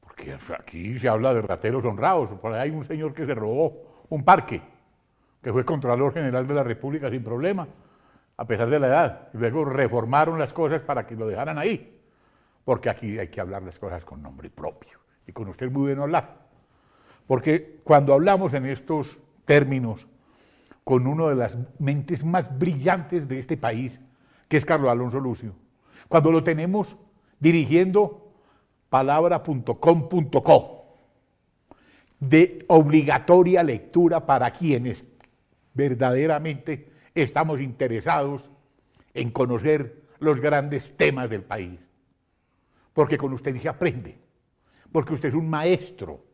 porque 0.01 0.37
aquí 0.59 0.99
se 0.99 1.09
habla 1.09 1.33
de 1.33 1.41
rateros 1.41 1.83
honrados, 1.87 2.29
por 2.33 2.53
ahí 2.53 2.69
hay 2.69 2.77
un 2.77 2.85
señor 2.85 3.15
que 3.15 3.25
se 3.25 3.35
robó 3.35 4.05
un 4.11 4.23
parque, 4.27 4.61
que 5.43 5.51
fue 5.51 5.65
Contralor 5.65 6.13
General 6.13 6.47
de 6.47 6.53
la 6.53 6.63
República 6.63 7.09
sin 7.09 7.25
problema, 7.25 7.67
a 8.37 8.45
pesar 8.47 8.69
de 8.69 8.79
la 8.79 8.89
edad, 8.89 9.29
luego 9.33 9.65
reformaron 9.65 10.39
las 10.39 10.53
cosas 10.53 10.83
para 10.83 11.07
que 11.07 11.17
lo 11.17 11.27
dejaran 11.27 11.57
ahí, 11.57 11.99
porque 12.63 12.91
aquí 12.91 13.19
hay 13.19 13.29
que 13.29 13.41
hablar 13.41 13.63
las 13.63 13.79
cosas 13.79 14.05
con 14.05 14.21
nombre 14.21 14.51
propio 14.51 14.99
y 15.27 15.33
con 15.33 15.49
usted 15.49 15.69
es 15.69 15.73
muy 15.73 15.85
bueno 15.85 16.03
hablar. 16.03 16.43
Porque 17.27 17.81
cuando 17.85 18.13
hablamos 18.13 18.53
en 18.53 18.67
estos 18.67 19.19
términos 19.47 20.07
con 20.85 21.07
uno 21.07 21.31
de 21.31 21.37
las 21.37 21.57
mentes 21.79 22.23
más 22.23 22.59
brillantes 22.59 23.27
de 23.29 23.39
este 23.39 23.57
país, 23.57 23.99
que 24.47 24.59
es 24.59 24.67
Carlos 24.67 24.91
Alonso 24.91 25.21
Lucio, 25.21 25.55
cuando 26.07 26.31
lo 26.31 26.45
tenemos 26.45 26.99
dirigiendo 27.41 28.22
palabra.com.co, 28.93 30.85
de 32.21 32.65
obligatoria 32.69 33.65
lectura 33.65 34.27
para 34.27 34.53
quienes 34.53 35.05
verdaderamente 35.73 36.93
estamos 37.15 37.61
interesados 37.61 38.51
en 39.15 39.31
conocer 39.31 40.05
los 40.21 40.41
grandes 40.41 40.97
temas 40.97 41.29
del 41.31 41.43
país. 41.43 41.81
Porque 42.93 43.17
con 43.17 43.33
usted 43.33 43.59
se 43.59 43.69
aprende 43.69 44.23
porque 44.93 45.15
usted 45.15 45.31
es 45.31 45.35
un 45.35 45.49
maestro. 45.49 46.25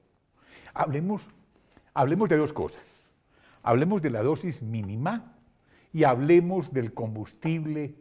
Hablemos, 0.75 1.29
hablemos 1.95 2.29
de 2.29 2.37
dos 2.37 2.53
cosas. 2.53 2.83
Hablemos 3.63 4.03
de 4.03 4.11
la 4.11 4.23
dosis 4.23 4.63
mínima 4.63 5.37
y 5.93 6.05
hablemos 6.05 6.73
del 6.73 6.93
combustible 6.93 7.95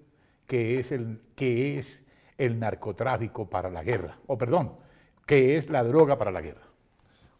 que 0.48 0.80
es 0.80 0.92
el, 0.92 1.22
que 1.36 1.78
es 1.78 2.02
el 2.38 2.60
narcotráfico 2.60 3.50
para 3.50 3.70
la 3.70 3.84
guerra, 3.84 4.17
o 4.27 4.38
perdón, 4.38 4.74
que 5.25 5.58
es 5.58 5.70
la 5.70 5.84
droga 5.84 6.17
para 6.17 6.32
la 6.32 6.41
guerra. 6.41 6.62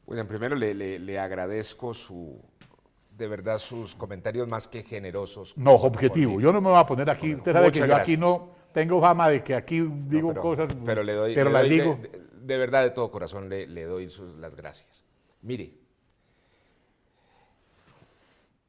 William, 0.05 0.27
primero 0.27 0.55
le, 0.55 1.19
agradezco 1.19 1.93
su, 1.93 2.41
de 3.11 3.27
verdad 3.27 3.57
sus 3.57 3.93
comentarios 3.95 4.47
más 4.47 4.67
que 4.67 4.83
generosos. 4.83 5.57
No, 5.57 5.73
objetivo. 5.73 6.39
Yo 6.39 6.51
no 6.53 6.61
me 6.61 6.69
voy 6.69 6.79
a 6.79 6.85
poner 6.85 7.09
aquí, 7.09 7.35
usted 7.35 7.53
sabe 7.53 7.71
que 7.71 7.79
yo 7.79 7.95
aquí 7.95 8.17
no 8.17 8.55
tengo 8.73 9.01
fama 9.01 9.29
de 9.29 9.43
que 9.43 9.55
aquí 9.55 9.81
digo 10.07 10.33
cosas, 10.33 10.75
pero, 10.85 11.03
le 11.03 11.13
doy, 11.13 11.35
pero 11.35 11.49
las 11.49 11.67
digo 11.67 11.99
de 12.47 12.57
verdad, 12.57 12.83
de 12.83 12.91
todo 12.91 13.11
corazón, 13.11 13.49
le, 13.49 13.83
doy 13.83 14.09
las 14.39 14.55
gracias. 14.55 15.05
Mire, 15.41 15.73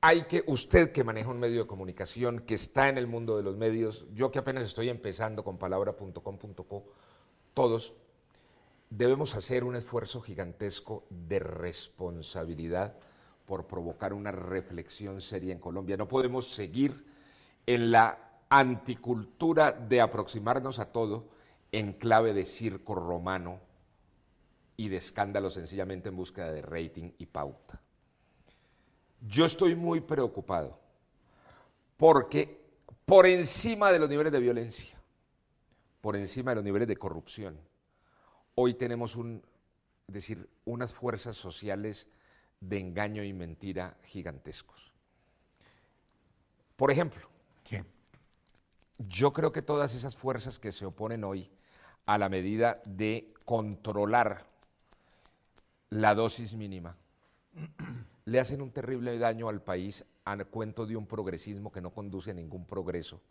hay 0.01 0.23
que, 0.23 0.45
usted 0.47 0.93
que 0.93 1.05
maneja 1.05 1.31
un 1.31 1.41
medio 1.41 1.63
de 1.63 1.67
comunicación, 1.67 2.41
que 2.41 2.55
está 2.55 2.89
en 2.89 2.99
el 2.99 3.07
mundo 3.07 3.37
de 3.37 3.43
los 3.43 3.57
medios, 3.57 4.07
yo 4.15 4.31
que 4.31 4.39
apenas 4.39 4.65
estoy 4.65 4.89
empezando 4.89 5.43
con 5.43 5.59
palabra.com.co, 5.59 6.85
todos 7.53 7.95
debemos 8.91 9.35
hacer 9.35 9.65
un 9.65 9.77
esfuerzo 9.77 10.21
gigantesco 10.21 11.05
de 11.11 11.41
responsabilidad 11.41 12.97
por 13.45 13.67
provocar 13.67 14.13
una 14.13 14.31
reflexión 14.31 15.21
seria 15.21 15.53
en 15.53 15.59
Colombia. 15.59 15.97
No 15.97 16.07
podemos 16.07 16.53
seguir 16.53 17.05
en 17.67 17.91
la 17.91 18.19
anticultura 18.51 19.73
de 19.73 20.01
aproximarnos 20.01 20.79
a 20.79 20.93
todo 20.93 21.29
en 21.73 21.93
clave 21.93 22.33
de 22.33 22.45
circo 22.45 22.95
romano 22.95 23.61
y 24.77 24.89
de 24.89 24.97
escándalo 24.97 25.51
sencillamente 25.51 26.09
en 26.09 26.17
búsqueda 26.17 26.53
de 26.53 26.63
rating 26.63 27.11
y 27.19 27.27
pauta. 27.27 27.83
Yo 29.21 29.45
estoy 29.45 29.75
muy 29.75 30.01
preocupado 30.01 30.79
porque 31.97 32.61
por 33.05 33.27
encima 33.27 33.91
de 33.91 33.99
los 33.99 34.09
niveles 34.09 34.33
de 34.33 34.41
violencia, 34.41 34.97
por 36.01 36.17
encima 36.17 36.53
de 36.53 36.57
los 36.57 36.65
niveles 36.65 36.89
de 36.89 36.97
corrupción, 36.97 37.59
hoy 38.55 38.75
tenemos 38.75 39.17
un, 39.17 39.43
decir, 40.07 40.49
unas 40.65 40.93
fuerzas 40.93 41.37
sociales 41.37 42.07
de 42.61 42.79
engaño 42.79 43.25
y 43.25 43.33
mentira 43.33 43.97
gigantescos. 44.05 44.93
Por 46.77 46.91
ejemplo, 46.91 47.29
yo 48.99 49.33
creo 49.33 49.53
que 49.53 49.63
todas 49.63 49.95
esas 49.95 50.17
fuerzas 50.17 50.59
que 50.59 50.73
se 50.73 50.85
oponen 50.85 51.23
hoy 51.23 51.51
a 52.07 52.19
la 52.19 52.29
medida 52.29 52.83
de 52.85 53.33
controlar 53.45 54.45
la 55.91 56.15
dosis 56.15 56.55
mínima, 56.55 56.97
le 58.29 58.41
hacen 58.41 58.61
un 58.61 58.71
terrible 58.71 59.19
daño 59.19 59.49
al 59.49 59.63
país 59.63 60.05
a 60.25 60.37
cuento 60.45 60.85
de 60.85 60.97
un 60.97 61.07
progresismo 61.07 61.73
que 61.73 61.81
no 61.81 61.91
conduce 61.91 62.33
a 62.33 62.35
ningún 62.35 62.67
progreso 62.67 63.23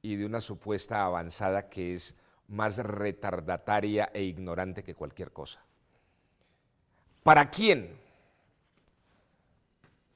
y 0.00 0.14
de 0.14 0.24
una 0.24 0.40
supuesta 0.40 1.04
avanzada 1.04 1.68
que 1.68 1.94
es 1.94 2.14
más 2.46 2.78
retardataria 2.78 4.10
e 4.14 4.22
ignorante 4.22 4.84
que 4.84 4.94
cualquier 4.94 5.32
cosa. 5.32 5.60
¿Para 7.24 7.50
quién 7.50 7.98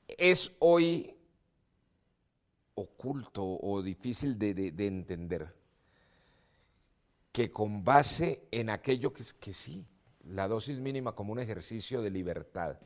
es 0.06 0.52
hoy 0.60 1.16
oculto 2.76 3.44
o 3.44 3.82
difícil 3.82 4.38
de, 4.38 4.72
entender 4.86 5.52
que 7.32 7.50
con 7.50 7.82
base 7.82 8.46
en 8.52 8.70
aquello 8.70 9.12
que, 9.12 9.24
que 9.40 9.52
sí, 9.52 9.84
la 10.24 10.46
dosis 10.46 10.78
mínima 10.78 11.12
como 11.12 11.32
un 11.32 11.40
ejercicio 11.40 12.02
de 12.02 12.10
libertad. 12.10 12.78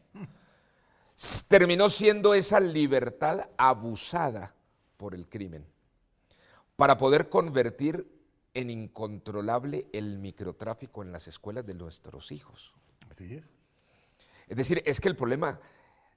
Terminó 1.49 1.89
siendo 1.89 2.35
esa 2.35 2.61
libertad 2.61 3.49
abusada 3.57 4.55
por 4.97 5.15
el 5.15 5.29
crimen 5.29 5.67
para 6.77 6.99
poder 6.99 7.29
convertir 7.29 8.07
en 8.53 8.71
incontrolable 8.71 9.87
el 9.93 10.19
microtráfico 10.19 11.03
en 11.03 11.13
las 11.13 11.27
escuelas 11.29 11.67
de 11.67 11.75
nuestros 11.75 12.33
hijos. 12.33 12.75
Así 13.11 13.35
es. 13.35 13.45
Es 14.49 14.57
decir, 14.57 14.83
es 14.87 15.01
que 15.01 15.09
el 15.09 15.17
problema, 15.17 15.59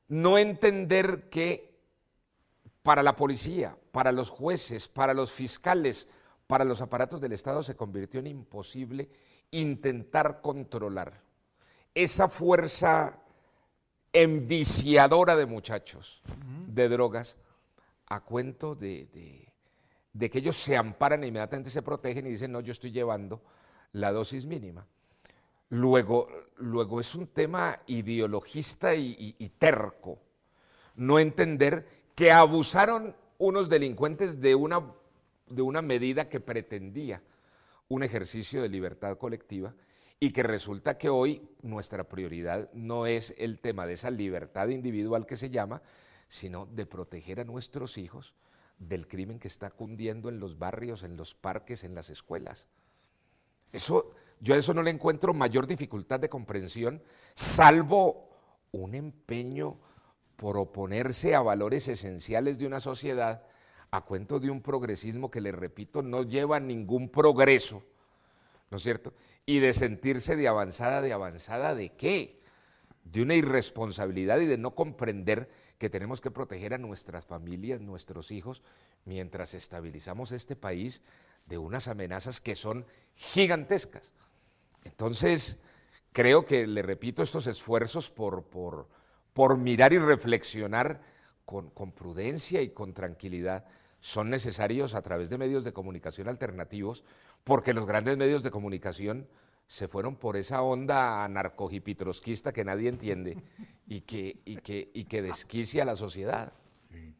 no 0.08 0.38
entender 0.38 1.30
que 1.30 1.80
para 2.84 3.04
la 3.04 3.16
policía, 3.16 3.78
para 3.92 4.12
los 4.12 4.30
jueces, 4.30 4.88
para 4.88 5.14
los 5.14 5.32
fiscales, 5.32 6.08
para 6.48 6.66
los 6.66 6.82
aparatos 6.82 7.22
del 7.22 7.34
Estado 7.34 7.64
se 7.64 7.76
convirtió 7.76 8.20
en 8.20 8.28
imposible 8.28 9.10
intentar 9.52 10.42
controlar 10.42 11.22
esa 11.94 12.30
fuerza 12.30 13.22
enviciadora 14.14 15.36
de 15.36 15.46
muchachos, 15.46 16.22
de 16.68 16.90
drogas, 16.90 17.38
a 18.08 18.22
cuento 18.22 18.76
de, 18.76 19.08
de, 20.14 20.30
que 20.30 20.40
ellos 20.40 20.56
se 20.56 20.76
amparan 20.76 21.24
e 21.24 21.28
inmediatamente 21.28 21.70
se 21.70 21.82
protegen 21.82 22.26
y 22.26 22.32
dicen, 22.32 22.52
no, 22.52 22.62
yo 22.62 22.72
estoy 22.72 22.92
llevando 22.92 23.42
la 23.94 24.12
dosis 24.12 24.46
mínima. 24.46 24.86
Luego, 25.70 26.28
luego 26.58 27.00
es 27.00 27.14
un 27.14 27.28
tema 27.28 27.80
ideologista 27.86 28.96
y, 28.96 29.36
y 29.38 29.50
terco, 29.50 30.20
no 30.96 31.20
entender 31.20 31.88
que 32.16 32.32
abusaron 32.32 33.16
unos 33.38 33.70
delincuentes 33.70 34.42
de 34.42 34.56
una, 34.56 34.84
de 35.48 35.62
una 35.62 35.82
medida 35.82 36.28
que 36.28 36.40
pretendía 36.40 37.22
un 37.88 38.04
ejercicio 38.04 38.62
de 38.62 38.70
libertad 38.70 39.18
colectiva 39.18 39.74
y 40.20 40.32
que 40.32 40.44
resulta 40.44 40.98
que 40.98 41.10
hoy 41.10 41.50
nuestra 41.62 42.10
prioridad 42.10 42.70
no 42.74 43.06
es 43.06 43.34
el 43.38 43.60
tema 43.60 43.86
de 43.86 43.94
esa 43.94 44.12
libertad 44.12 44.68
individual 44.68 45.26
que 45.26 45.38
se 45.38 45.50
llama, 45.50 45.82
sino 46.28 46.66
de 46.66 46.86
proteger 46.86 47.40
a 47.40 47.46
nuestros 47.46 47.98
hijos 47.98 48.34
del 48.78 49.08
crimen 49.08 49.40
que 49.40 49.48
está 49.48 49.72
cundiendo 49.72 50.30
en 50.30 50.40
los 50.40 50.58
barrios, 50.58 51.04
en 51.04 51.18
los 51.18 51.36
parques, 51.36 51.84
en 51.84 51.96
las 51.96 52.10
escuelas. 52.10 52.68
Eso, 53.72 54.08
yo 54.40 54.56
a 54.56 54.58
eso 54.58 54.74
no 54.74 54.84
le 54.84 54.92
encuentro 54.92 55.34
mayor 55.34 55.68
dificultad 55.68 56.20
de 56.20 56.30
comprensión, 56.30 57.02
salvo 57.34 58.30
un 58.72 58.96
empeño 58.96 59.78
por 60.36 60.58
oponerse 60.58 61.36
a 61.36 61.42
valores 61.42 61.88
esenciales 61.88 62.58
de 62.60 62.68
una 62.68 62.80
sociedad 62.80 63.44
a 63.92 64.02
cuento 64.02 64.40
de 64.40 64.50
un 64.50 64.62
progresismo 64.62 65.32
que, 65.32 65.42
le 65.42 65.52
repito, 65.52 66.02
no 66.02 66.24
lleva 66.24 66.60
ningún 66.60 67.10
progreso, 67.10 67.84
¿no 68.70 68.78
es 68.78 68.84
cierto? 68.84 69.14
y 69.50 69.58
de 69.58 69.74
sentirse 69.74 70.36
de 70.36 70.48
avanzada, 70.48 71.02
de 71.02 71.12
avanzada 71.12 71.74
de 71.74 71.90
qué? 71.90 72.40
De 73.04 73.24
una 73.24 73.34
irresponsabilidad 73.34 74.40
y 74.42 74.46
de 74.46 74.60
no 74.60 74.76
comprender 74.76 75.50
que 75.80 75.90
tenemos 75.90 76.22
que 76.22 76.30
proteger 76.30 76.76
a 76.76 76.78
nuestras 76.78 77.26
familias, 77.26 77.82
nuestros 77.82 78.30
hijos, 78.30 78.62
mientras 79.06 79.56
estabilizamos 79.56 80.32
este 80.32 80.56
país 80.56 81.02
de 81.48 81.58
unas 81.58 81.88
amenazas 81.88 82.42
que 82.42 82.54
son 82.54 82.86
gigantescas. 83.16 84.14
Entonces, 84.84 85.58
creo 86.12 86.46
que, 86.46 86.68
le 86.68 86.84
repito, 86.84 87.24
estos 87.24 87.48
esfuerzos 87.48 88.12
por, 88.12 88.44
por, 88.44 88.88
por 89.34 89.58
mirar 89.58 89.94
y 89.94 89.98
reflexionar 89.98 91.02
con, 91.46 91.72
con 91.72 91.92
prudencia 91.92 92.62
y 92.62 92.70
con 92.70 92.94
tranquilidad 92.94 93.66
son 94.00 94.30
necesarios 94.30 94.94
a 94.94 95.02
través 95.02 95.32
de 95.32 95.40
medios 95.40 95.64
de 95.64 95.74
comunicación 95.74 96.28
alternativos, 96.28 97.04
porque 97.44 97.74
los 97.74 97.86
grandes 97.86 98.18
medios 98.18 98.44
de 98.44 98.52
comunicación 98.52 99.28
se 99.68 99.88
fueron 99.88 100.16
por 100.16 100.36
esa 100.36 100.62
onda 100.62 101.24
anarcojipitrosquista 101.24 102.52
que 102.52 102.66
nadie 102.66 102.90
entiende 102.90 103.38
y 103.88 104.02
que, 104.02 104.42
y 104.46 104.58
que, 104.58 104.90
y 104.94 105.06
que 105.06 105.22
desquicia 105.22 105.84
a 105.84 105.86
la 105.86 105.96
sociedad. 105.96 106.54
Sí. 106.92 107.16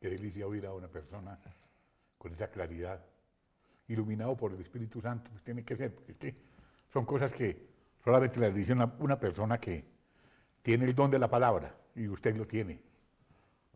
Qué 0.00 0.10
delicia 0.10 0.46
oír 0.46 0.66
a 0.66 0.74
una 0.74 0.88
persona 0.88 1.38
con 2.20 2.34
esa 2.34 2.48
claridad, 2.50 3.02
iluminado 3.88 4.36
por 4.36 4.52
el 4.52 4.60
Espíritu 4.60 5.00
Santo, 5.00 5.30
pues 5.30 5.42
tiene 5.42 5.64
que 5.64 5.74
ser, 5.74 5.94
porque 5.94 6.34
son 6.92 7.06
cosas 7.06 7.32
que 7.32 7.70
solamente 8.04 8.38
las 8.38 8.54
dice 8.54 8.74
una, 8.74 9.18
persona 9.18 9.58
que 9.58 9.86
tiene 10.62 10.84
el 10.84 10.94
don 10.94 11.10
de 11.10 11.18
la 11.18 11.28
palabra 11.28 11.74
y 11.94 12.08
usted 12.08 12.36
lo 12.36 12.46
tiene. 12.46 12.78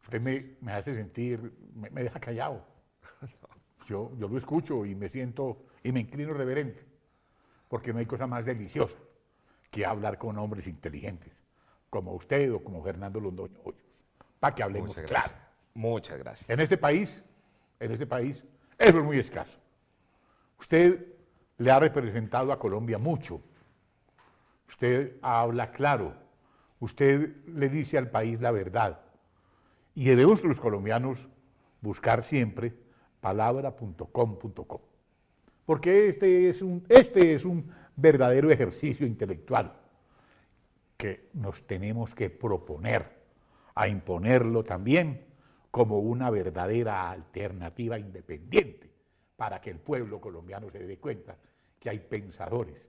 Usted 0.03 0.21
me, 0.21 0.73
hace 0.73 0.95
sentir, 0.95 1.41
me, 1.75 2.03
deja 2.03 2.21
callado. 2.21 2.67
Yo, 3.87 4.13
yo 4.19 4.29
lo 4.29 4.39
escucho 4.39 4.87
y 4.87 4.95
me 4.95 5.09
siento 5.09 5.59
y 5.83 5.93
me 5.93 6.01
inclino 6.01 6.33
reverente 6.33 6.85
porque 7.69 7.93
no 7.93 7.99
hay 7.99 8.07
cosa 8.07 8.27
más 8.27 8.45
deliciosa 8.45 8.97
que 9.71 9.85
hablar 9.85 10.17
con 10.17 10.39
hombres 10.39 10.69
inteligentes, 10.69 11.43
como 11.91 12.13
usted 12.13 12.53
o 12.53 12.63
como 12.63 12.83
Fernando 12.83 13.19
Londoño 13.19 13.59
Hoyos, 13.65 13.83
para 14.39 14.55
que 14.55 14.63
hablemos 14.63 14.91
Muchas 14.91 15.07
claro. 15.07 15.33
Muchas 15.75 16.19
gracias. 16.19 16.49
En 16.49 16.61
este 16.61 16.79
país, 16.79 17.21
en 17.81 17.91
este 17.91 18.07
país, 18.07 18.45
eso 18.79 18.99
es 18.99 19.05
muy 19.05 19.19
escaso. 19.19 19.59
Usted 20.61 21.05
le 21.59 21.71
ha 21.71 21.81
representado 21.81 22.53
a 22.53 22.59
Colombia 22.61 22.99
mucho. 22.99 23.41
Usted 24.69 25.17
habla 25.21 25.73
claro. 25.73 26.15
Usted 26.79 27.45
le 27.47 27.69
dice 27.69 27.99
al 27.99 28.11
país 28.11 28.41
la 28.41 28.53
verdad. 28.53 29.01
Y 29.97 30.05
debemos 30.05 30.45
los 30.45 30.61
colombianos 30.61 31.29
buscar 31.81 32.23
siempre 32.23 32.73
palabra.com.com 33.25 34.81
porque 35.65 36.09
este 36.09 36.51
es 36.51 36.61
un, 36.61 36.85
este 36.91 37.33
es 37.35 37.47
un 37.47 37.73
verdadero 37.97 38.51
ejercicio 38.51 39.07
intelectual 39.07 39.73
que 40.99 41.31
nos 41.33 41.67
tenemos 41.67 42.15
que 42.15 42.29
proponer 42.29 43.25
a 43.75 43.89
imponerlo 43.89 44.63
también 44.63 45.25
como 45.71 46.01
una 46.01 46.29
verdadera 46.29 47.11
alternativa 47.11 47.99
independiente 47.99 48.91
para 49.37 49.59
que 49.59 49.71
el 49.71 49.79
pueblo 49.79 50.21
colombiano 50.21 50.69
se 50.69 50.87
dé 50.87 50.99
cuenta 50.99 51.35
que 51.81 51.89
hay 51.89 52.01
pensadores 52.01 52.87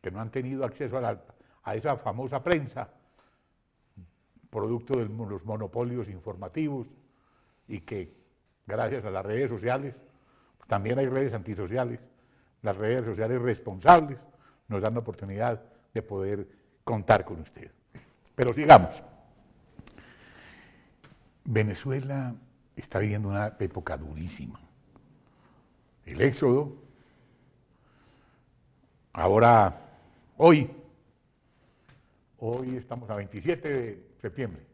que 0.00 0.10
no 0.10 0.22
han 0.22 0.30
tenido 0.30 0.64
acceso 0.64 0.96
a, 0.96 1.22
a 1.64 1.74
esa 1.74 1.98
famosa 1.98 2.42
prensa, 2.42 2.88
producto 4.48 4.98
de 4.98 5.04
los 5.04 5.44
monopolios 5.44 6.08
informativos, 6.08 6.86
y 7.68 7.80
que 7.80 8.15
gracias 8.66 9.04
a 9.04 9.10
las 9.10 9.24
redes 9.24 9.48
sociales 9.48 10.00
también 10.66 10.98
hay 10.98 11.06
redes 11.06 11.32
antisociales. 11.32 12.00
Las 12.62 12.76
redes 12.76 13.04
sociales 13.04 13.40
responsables 13.40 14.18
nos 14.68 14.82
dan 14.82 14.94
la 14.94 15.00
oportunidad 15.00 15.62
de 15.94 16.02
poder 16.02 16.48
contar 16.82 17.24
con 17.24 17.40
usted. 17.40 17.70
Pero 18.34 18.52
sigamos. 18.52 19.02
Venezuela 21.44 22.34
está 22.74 22.98
viviendo 22.98 23.28
una 23.28 23.56
época 23.60 23.96
durísima. 23.96 24.60
El 26.04 26.20
éxodo, 26.20 26.76
ahora, 29.12 29.74
hoy, 30.36 30.70
hoy 32.38 32.76
estamos 32.76 33.08
a 33.10 33.14
27 33.14 33.68
de 33.68 34.06
septiembre, 34.20 34.64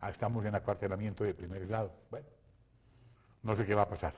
ah, 0.00 0.10
estamos 0.10 0.44
en 0.46 0.54
acuartelamiento 0.54 1.24
de 1.24 1.34
primer 1.34 1.66
grado. 1.66 1.92
Bueno, 2.10 2.26
no 3.42 3.56
sé 3.56 3.64
qué 3.64 3.74
va 3.74 3.82
a 3.82 3.88
pasar. 3.88 4.14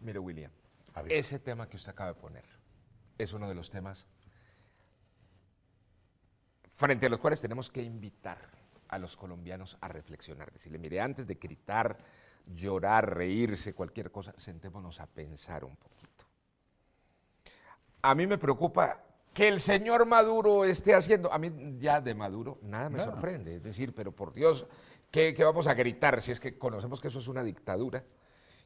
Mire, 0.00 0.18
William, 0.18 0.50
ese 1.08 1.38
tema 1.38 1.68
que 1.68 1.76
usted 1.76 1.90
acaba 1.90 2.12
de 2.12 2.20
poner 2.20 2.44
es 3.16 3.32
uno 3.32 3.48
de 3.48 3.54
los 3.54 3.70
temas 3.70 4.06
frente 6.76 7.06
a 7.06 7.08
los 7.08 7.18
cuales 7.18 7.40
tenemos 7.40 7.68
que 7.70 7.82
invitar 7.82 8.38
a 8.88 8.98
los 8.98 9.16
colombianos 9.16 9.76
a 9.80 9.88
reflexionar. 9.88 10.52
Decirle, 10.52 10.78
mire, 10.78 11.00
antes 11.00 11.26
de 11.26 11.34
gritar, 11.34 11.98
llorar, 12.46 13.16
reírse, 13.16 13.74
cualquier 13.74 14.10
cosa, 14.10 14.32
sentémonos 14.36 15.00
a 15.00 15.06
pensar 15.06 15.64
un 15.64 15.76
poquito. 15.76 16.24
A 18.02 18.14
mí 18.14 18.26
me 18.26 18.38
preocupa 18.38 19.02
que 19.34 19.48
el 19.48 19.60
señor 19.60 20.06
Maduro 20.06 20.64
esté 20.64 20.94
haciendo, 20.94 21.32
a 21.32 21.38
mí 21.38 21.76
ya 21.78 22.00
de 22.00 22.14
Maduro 22.14 22.58
nada 22.62 22.88
me 22.88 23.02
sorprende, 23.02 23.56
es 23.56 23.62
decir, 23.62 23.94
pero 23.94 24.12
por 24.12 24.32
Dios, 24.32 24.66
¿qué, 25.10 25.34
vamos 25.38 25.66
a 25.66 25.74
gritar 25.74 26.20
si 26.22 26.32
es 26.32 26.40
que 26.40 26.58
conocemos 26.58 27.00
que 27.00 27.08
eso 27.08 27.18
es 27.18 27.28
una 27.28 27.42
dictadura? 27.42 28.04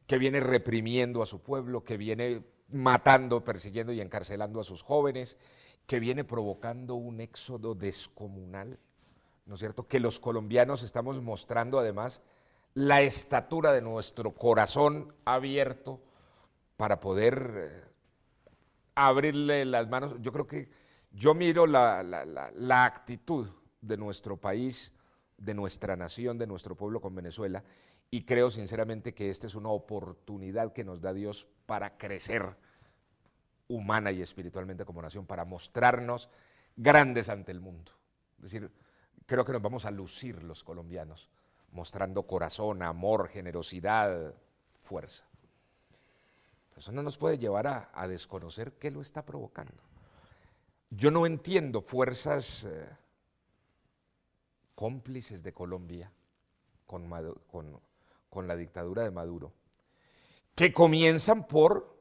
Que 0.07 0.17
viene 0.17 0.39
reprimiendo 0.39 1.21
a 1.21 1.25
su 1.25 1.41
pueblo, 1.41 1.83
que 1.83 1.97
viene 1.97 2.43
matando, 2.69 3.43
persiguiendo 3.43 3.93
y 3.93 4.01
encarcelando 4.01 4.59
a 4.59 4.63
sus 4.63 4.81
jóvenes, 4.81 5.37
que 5.85 5.99
viene 5.99 6.23
provocando 6.23 6.95
un 6.95 7.21
éxodo 7.21 7.75
descomunal, 7.75 8.79
¿no 9.45 9.55
es 9.55 9.59
cierto? 9.59 9.87
Que 9.87 9.99
los 9.99 10.19
colombianos 10.19 10.83
estamos 10.83 11.21
mostrando 11.21 11.79
además 11.79 12.21
la 12.73 13.01
estatura 13.01 13.71
de 13.71 13.81
nuestro 13.81 14.31
corazón 14.31 15.13
abierto 15.25 16.01
para 16.77 16.99
poder 16.99 17.53
eh, 17.55 17.81
abrirle 18.95 19.65
las 19.65 19.87
manos. 19.89 20.15
Yo 20.21 20.31
creo 20.31 20.47
que 20.47 20.69
yo 21.11 21.35
miro 21.35 21.67
la, 21.67 22.01
la 22.01 22.85
actitud 22.85 23.47
de 23.81 23.97
nuestro 23.97 24.37
país, 24.37 24.91
de 25.37 25.53
nuestra 25.53 25.95
nación, 25.95 26.37
de 26.37 26.47
nuestro 26.47 26.75
pueblo 26.75 27.01
con 27.01 27.13
Venezuela, 27.13 27.63
y 28.13 28.25
creo 28.25 28.51
sinceramente 28.51 29.15
que 29.15 29.31
esta 29.31 29.47
es 29.47 29.55
una 29.55 29.69
oportunidad 29.69 30.71
que 30.71 30.83
nos 30.83 31.01
da 31.01 31.13
Dios 31.13 31.47
para 31.65 31.97
crecer 31.97 32.55
humana 33.67 34.11
y 34.11 34.21
espiritualmente 34.21 34.85
como 34.85 35.01
nación, 35.01 35.25
para 35.25 35.45
mostrarnos 35.45 36.29
grandes 36.75 37.27
ante 37.27 37.51
el 37.51 37.59
mundo. 37.59 37.91
Es 38.37 38.43
decir, 38.43 38.71
creo 39.25 39.43
que 39.43 39.51
nos 39.51 39.63
vamos 39.63 39.85
a 39.85 39.89
lucir 39.89 40.43
los 40.43 40.63
colombianos, 40.63 41.31
mostrando 41.71 42.27
corazón, 42.27 42.83
amor, 42.83 43.29
generosidad, 43.29 44.35
fuerza. 44.83 45.25
Eso 46.77 46.91
no 46.91 47.01
nos 47.01 47.17
puede 47.17 47.39
llevar 47.39 47.65
a, 47.65 48.07
desconocer 48.07 48.73
qué 48.73 48.91
lo 48.91 49.01
está 49.01 49.25
provocando. 49.25 49.81
Yo 50.91 51.09
no 51.09 51.25
entiendo 51.25 51.81
fuerzas 51.81 52.65
eh, 52.65 52.89
cómplices 54.75 55.41
de 55.41 55.51
Colombia 55.51 56.11
con, 56.85 57.09
con 57.47 57.81
con 58.33 58.47
la 58.47 58.55
dictadura 58.55 59.03
de 59.03 59.11
Maduro, 59.11 59.53
que 60.55 60.73
comienzan 60.73 61.47
por 61.47 61.95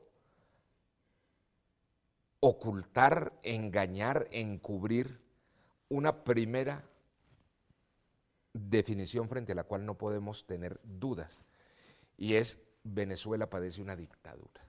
ocultar, 2.40 3.34
engañar, 3.42 4.28
encubrir 4.32 5.20
una 5.90 6.24
primera 6.24 6.84
definición 8.54 9.28
frente 9.28 9.52
a 9.52 9.54
la 9.54 9.64
cual 9.64 9.84
no 9.84 9.98
podemos 9.98 10.46
tener 10.46 10.80
dudas, 10.82 11.38
y 12.16 12.34
es 12.34 12.58
Venezuela 12.82 13.48
padece 13.48 13.82
una 13.82 13.94
dictadura. 13.94 14.66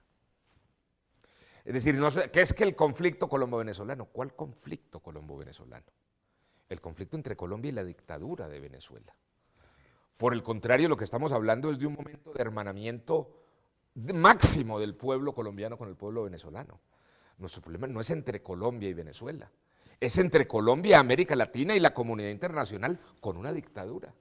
Es 1.64 1.72
decir, 1.72 1.98
¿qué 2.30 2.42
es 2.42 2.52
que 2.52 2.64
el 2.64 2.76
conflicto 2.76 3.26
colombo-venezolano? 3.26 4.04
¿Cuál 4.04 4.36
conflicto 4.36 5.00
colombo-venezolano? 5.00 5.86
El 6.68 6.80
conflicto 6.82 7.16
entre 7.16 7.36
Colombia 7.36 7.70
y 7.70 7.72
la 7.72 7.84
dictadura 7.84 8.48
de 8.48 8.60
Venezuela. 8.60 9.16
Por 10.16 10.32
el 10.32 10.42
contrario, 10.42 10.88
lo 10.88 10.96
que 10.96 11.04
estamos 11.04 11.32
hablando 11.32 11.70
es 11.70 11.78
de 11.78 11.86
un 11.86 11.94
momento 11.94 12.32
de 12.32 12.40
hermanamiento 12.40 13.40
máximo 13.94 14.78
del 14.78 14.94
pueblo 14.94 15.34
colombiano 15.34 15.76
con 15.76 15.88
el 15.88 15.96
pueblo 15.96 16.24
venezolano. 16.24 16.80
Nuestro 17.38 17.62
problema 17.62 17.86
no 17.86 18.00
es 18.00 18.10
entre 18.10 18.42
Colombia 18.42 18.88
y 18.88 18.94
Venezuela, 18.94 19.50
es 20.00 20.18
entre 20.18 20.46
Colombia, 20.46 21.00
América 21.00 21.34
Latina 21.34 21.74
y 21.74 21.80
la 21.80 21.94
comunidad 21.94 22.30
internacional 22.30 23.00
con 23.20 23.36
una 23.36 23.52
dictadura. 23.52 24.14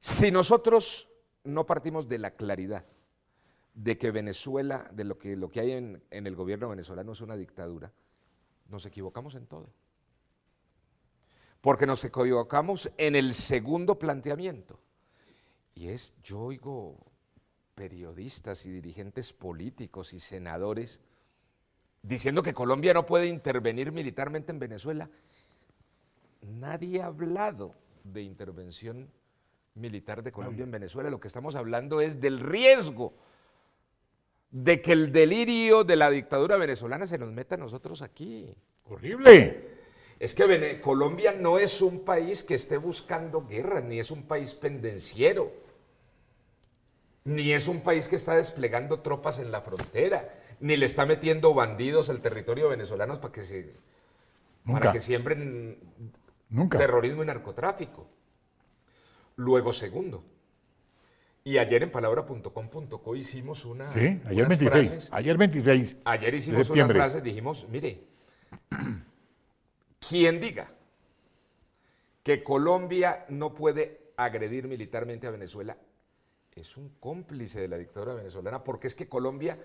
Si 0.00 0.30
nosotros 0.30 1.08
no 1.44 1.66
partimos 1.66 2.08
de 2.08 2.18
la 2.18 2.30
claridad 2.30 2.86
de 3.74 3.98
que 3.98 4.10
Venezuela, 4.10 4.88
de 4.92 5.04
lo 5.04 5.18
que, 5.18 5.60
hay 5.60 5.72
en 5.72 6.02
el 6.10 6.34
gobierno 6.34 6.70
venezolano 6.70 7.12
es 7.12 7.20
una 7.20 7.36
dictadura, 7.36 7.92
nos 8.68 8.86
equivocamos 8.86 9.34
en 9.34 9.46
todo. 9.46 9.70
Porque 11.66 11.84
nos 11.84 12.04
equivocamos 12.04 12.92
en 12.96 13.16
el 13.16 13.34
segundo 13.34 13.98
planteamiento. 13.98 14.78
Y 15.74 15.88
es, 15.88 16.14
yo 16.22 16.38
oigo 16.38 16.96
periodistas 17.74 18.66
y 18.66 18.70
dirigentes 18.70 19.32
políticos 19.32 20.12
y 20.12 20.20
senadores 20.20 21.00
diciendo 22.02 22.40
que 22.44 22.54
Colombia 22.54 22.94
no 22.94 23.04
puede 23.04 23.26
intervenir 23.26 23.90
militarmente 23.90 24.52
en 24.52 24.60
Venezuela. 24.60 25.10
Nadie 26.42 27.02
ha 27.02 27.06
hablado 27.06 27.74
de 28.04 28.22
intervención 28.22 29.10
militar 29.74 30.22
de 30.22 30.30
Colombia 30.30 30.62
en 30.62 30.70
Venezuela. 30.70 31.10
Lo 31.10 31.18
que 31.18 31.26
estamos 31.26 31.56
hablando 31.56 32.00
es 32.00 32.20
del 32.20 32.38
riesgo 32.38 33.12
de 34.52 34.80
que 34.80 34.92
el 34.92 35.10
delirio 35.10 35.82
de 35.82 35.96
la 35.96 36.10
dictadura 36.10 36.58
venezolana 36.58 37.08
se 37.08 37.18
nos 37.18 37.32
meta 37.32 37.56
a 37.56 37.58
nosotros 37.58 38.02
aquí. 38.02 38.54
Horrible. 38.84 39.75
Es 40.18 40.34
que 40.34 40.80
Colombia 40.80 41.32
no 41.32 41.58
es 41.58 41.82
un 41.82 42.04
país 42.04 42.42
que 42.42 42.54
esté 42.54 42.78
buscando 42.78 43.46
guerra, 43.46 43.80
ni 43.80 44.00
es 44.00 44.10
un 44.10 44.22
país 44.22 44.54
pendenciero, 44.54 45.52
ni 47.24 47.52
es 47.52 47.68
un 47.68 47.80
país 47.80 48.08
que 48.08 48.16
está 48.16 48.34
desplegando 48.36 49.00
tropas 49.00 49.38
en 49.38 49.50
la 49.50 49.60
frontera, 49.60 50.32
ni 50.60 50.76
le 50.76 50.86
está 50.86 51.04
metiendo 51.04 51.52
bandidos 51.52 52.08
al 52.08 52.20
territorio 52.20 52.70
venezolano 52.70 53.20
para 53.20 53.32
que, 53.32 53.42
se, 53.42 53.74
Nunca. 54.64 54.80
para 54.80 54.92
que 54.92 55.00
siembren 55.00 55.78
Nunca. 56.48 56.78
terrorismo 56.78 57.22
y 57.22 57.26
narcotráfico. 57.26 58.08
Luego, 59.36 59.74
segundo, 59.74 60.24
y 61.44 61.58
ayer 61.58 61.82
en 61.84 61.90
palabra.com.co 61.92 63.16
hicimos 63.16 63.64
una. 63.66 63.92
Sí, 63.92 64.20
ayer 64.24 64.46
unas 64.46 64.58
26. 64.58 64.88
frases. 64.88 65.08
Ayer 65.12 65.36
26. 65.36 65.96
Ayer 66.04 66.34
hicimos 66.34 66.70
unas 66.70 66.88
frases, 66.88 67.22
dijimos, 67.22 67.66
mire, 67.70 68.02
quien 70.08 70.40
diga 70.40 70.70
que 72.22 72.42
Colombia 72.42 73.24
no 73.28 73.54
puede 73.54 74.12
agredir 74.16 74.66
militarmente 74.66 75.26
a 75.26 75.30
Venezuela 75.30 75.76
es 76.56 76.76
un 76.78 76.88
cómplice 76.98 77.60
de 77.60 77.68
la 77.68 77.76
dictadura 77.76 78.14
venezolana, 78.14 78.64
porque 78.64 78.86
es 78.86 78.94
que 78.94 79.08
Colombia 79.08 79.58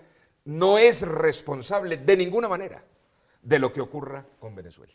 no 0.44 0.76
es 0.76 1.02
responsable 1.02 1.96
de 1.96 2.16
ninguna 2.16 2.48
manera 2.48 2.84
de 3.40 3.58
lo 3.58 3.72
que 3.72 3.80
ocurra 3.80 4.26
con 4.38 4.54
Venezuela. 4.54 4.92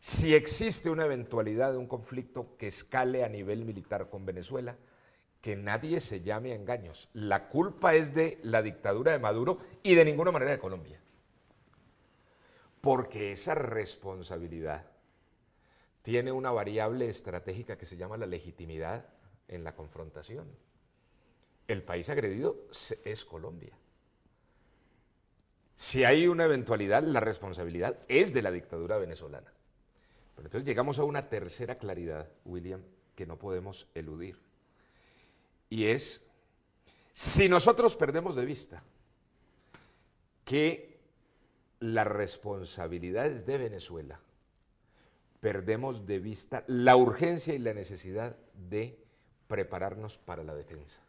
Si 0.00 0.34
existe 0.34 0.88
una 0.88 1.04
eventualidad 1.04 1.72
de 1.72 1.78
un 1.78 1.86
conflicto 1.86 2.56
que 2.56 2.68
escale 2.68 3.22
a 3.22 3.28
nivel 3.28 3.64
militar 3.64 4.08
con 4.08 4.24
Venezuela, 4.24 4.76
que 5.42 5.56
nadie 5.56 6.00
se 6.00 6.22
llame 6.22 6.52
a 6.52 6.56
engaños. 6.56 7.08
La 7.12 7.48
culpa 7.48 7.94
es 7.94 8.14
de 8.14 8.38
la 8.42 8.62
dictadura 8.62 9.12
de 9.12 9.18
Maduro 9.18 9.58
y 9.82 9.94
de 9.94 10.04
ninguna 10.04 10.32
manera 10.32 10.52
de 10.52 10.58
Colombia. 10.58 11.01
Porque 12.82 13.32
esa 13.32 13.54
responsabilidad 13.54 14.84
tiene 16.02 16.32
una 16.32 16.50
variable 16.50 17.08
estratégica 17.08 17.78
que 17.78 17.86
se 17.86 17.96
llama 17.96 18.16
la 18.16 18.26
legitimidad 18.26 19.06
en 19.48 19.62
la 19.64 19.74
confrontación. 19.74 20.48
El 21.68 21.84
país 21.84 22.10
agredido 22.10 22.56
es 23.04 23.24
Colombia. 23.24 23.78
Si 25.76 26.04
hay 26.04 26.26
una 26.26 26.44
eventualidad, 26.44 27.04
la 27.04 27.20
responsabilidad 27.20 27.98
es 28.08 28.34
de 28.34 28.42
la 28.42 28.50
dictadura 28.50 28.98
venezolana. 28.98 29.52
Pero 30.34 30.48
entonces 30.48 30.66
llegamos 30.66 30.98
a 30.98 31.04
una 31.04 31.28
tercera 31.28 31.76
claridad, 31.76 32.28
William, 32.44 32.82
que 33.14 33.26
no 33.26 33.38
podemos 33.38 33.86
eludir. 33.94 34.40
Y 35.70 35.86
es, 35.86 36.22
si 37.14 37.48
nosotros 37.48 37.94
perdemos 37.94 38.34
de 38.34 38.44
vista 38.44 38.82
que 40.44 40.91
las 41.82 42.06
responsabilidades 42.06 43.44
de 43.44 43.58
Venezuela, 43.58 44.20
perdemos 45.40 46.06
de 46.06 46.20
vista 46.20 46.62
la 46.68 46.96
urgencia 46.96 47.54
y 47.54 47.58
la 47.58 47.74
necesidad 47.74 48.36
de 48.54 48.96
prepararnos 49.48 50.16
para 50.16 50.44
la 50.44 50.54
defensa. 50.54 51.00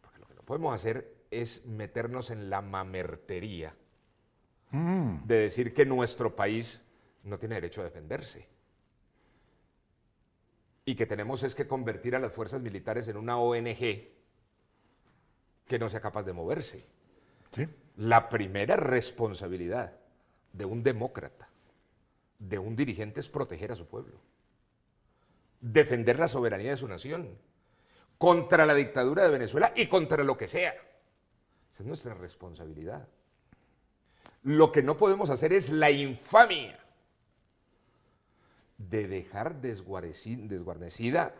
Porque 0.00 0.18
lo 0.18 0.26
que 0.26 0.34
no 0.34 0.42
podemos 0.42 0.74
hacer 0.74 1.14
es 1.30 1.66
meternos 1.66 2.30
en 2.30 2.48
la 2.48 2.62
mamertería 2.62 3.74
de 4.70 5.34
decir 5.34 5.72
que 5.72 5.86
nuestro 5.86 6.34
país 6.34 6.82
no 7.24 7.38
tiene 7.38 7.56
derecho 7.56 7.82
a 7.82 7.84
defenderse. 7.84 8.46
Y 10.86 10.94
que 10.94 11.06
tenemos 11.06 11.42
es 11.42 11.54
que 11.54 11.66
convertir 11.66 12.16
a 12.16 12.18
las 12.18 12.32
fuerzas 12.32 12.62
militares 12.62 13.08
en 13.08 13.18
una 13.18 13.38
ONG 13.38 14.08
que 15.66 15.78
no 15.78 15.88
sea 15.90 16.00
capaz 16.00 16.24
de 16.24 16.32
moverse. 16.32 16.86
Sí. 17.54 17.66
La 17.96 18.28
primera 18.28 18.76
responsabilidad 18.76 19.92
de 20.52 20.64
un 20.64 20.82
demócrata, 20.82 21.48
de 22.38 22.58
un 22.58 22.76
dirigente 22.76 23.20
es 23.20 23.28
proteger 23.28 23.72
a 23.72 23.76
su 23.76 23.86
pueblo, 23.86 24.20
defender 25.60 26.18
la 26.18 26.28
soberanía 26.28 26.70
de 26.70 26.76
su 26.76 26.88
nación, 26.88 27.36
contra 28.18 28.66
la 28.66 28.74
dictadura 28.74 29.24
de 29.24 29.30
Venezuela 29.30 29.72
y 29.76 29.86
contra 29.86 30.24
lo 30.24 30.36
que 30.36 30.48
sea. 30.48 30.72
Esa 30.72 31.82
es 31.82 31.86
nuestra 31.86 32.14
responsabilidad. 32.14 33.06
Lo 34.42 34.72
que 34.72 34.82
no 34.82 34.96
podemos 34.96 35.30
hacer 35.30 35.52
es 35.52 35.70
la 35.70 35.90
infamia 35.90 36.78
de 38.78 39.08
dejar 39.08 39.60
desguarnecida, 39.60 41.34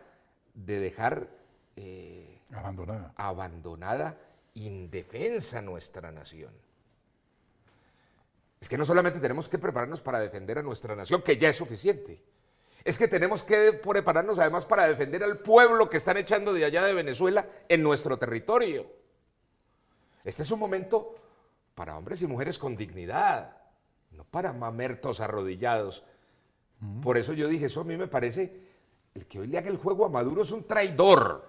de 0.53 0.79
dejar 0.79 1.29
eh, 1.75 2.39
Abandonada. 2.51 3.13
abandonada, 3.15 4.17
indefensa 4.53 5.61
nuestra 5.61 6.11
nación. 6.11 6.53
Es 8.59 8.67
que 8.67 8.77
no 8.77 8.85
solamente 8.85 9.19
tenemos 9.19 9.47
que 9.47 9.57
prepararnos 9.57 10.01
para 10.01 10.19
defender 10.19 10.57
a 10.57 10.63
nuestra 10.63 10.95
nación, 10.95 11.21
que 11.21 11.37
ya 11.37 11.49
es 11.49 11.55
suficiente. 11.55 12.21
Es 12.83 12.97
que 12.97 13.07
tenemos 13.07 13.43
que 13.43 13.73
prepararnos 13.73 14.39
además 14.39 14.65
para 14.65 14.87
defender 14.87 15.23
al 15.23 15.39
pueblo 15.39 15.89
que 15.89 15.97
están 15.97 16.17
echando 16.17 16.53
de 16.53 16.65
allá 16.65 16.83
de 16.83 16.93
Venezuela 16.93 17.47
en 17.67 17.83
nuestro 17.83 18.17
territorio. 18.17 18.87
Este 20.23 20.43
es 20.43 20.51
un 20.51 20.59
momento 20.59 21.15
para 21.75 21.97
hombres 21.97 22.21
y 22.21 22.27
mujeres 22.27 22.57
con 22.57 22.75
dignidad, 22.75 23.55
no 24.11 24.25
para 24.25 24.53
mamertos 24.53 25.21
arrodillados. 25.21 26.03
Por 27.01 27.17
eso 27.17 27.33
yo 27.33 27.47
dije, 27.47 27.65
eso 27.65 27.81
a 27.81 27.85
mí 27.85 27.97
me 27.97 28.07
parece, 28.07 28.61
el 29.13 29.25
que 29.25 29.39
hoy 29.39 29.47
le 29.47 29.57
haga 29.57 29.69
el 29.69 29.77
juego 29.77 30.05
a 30.05 30.09
Maduro 30.09 30.41
es 30.41 30.51
un 30.51 30.65
traidor. 30.65 31.48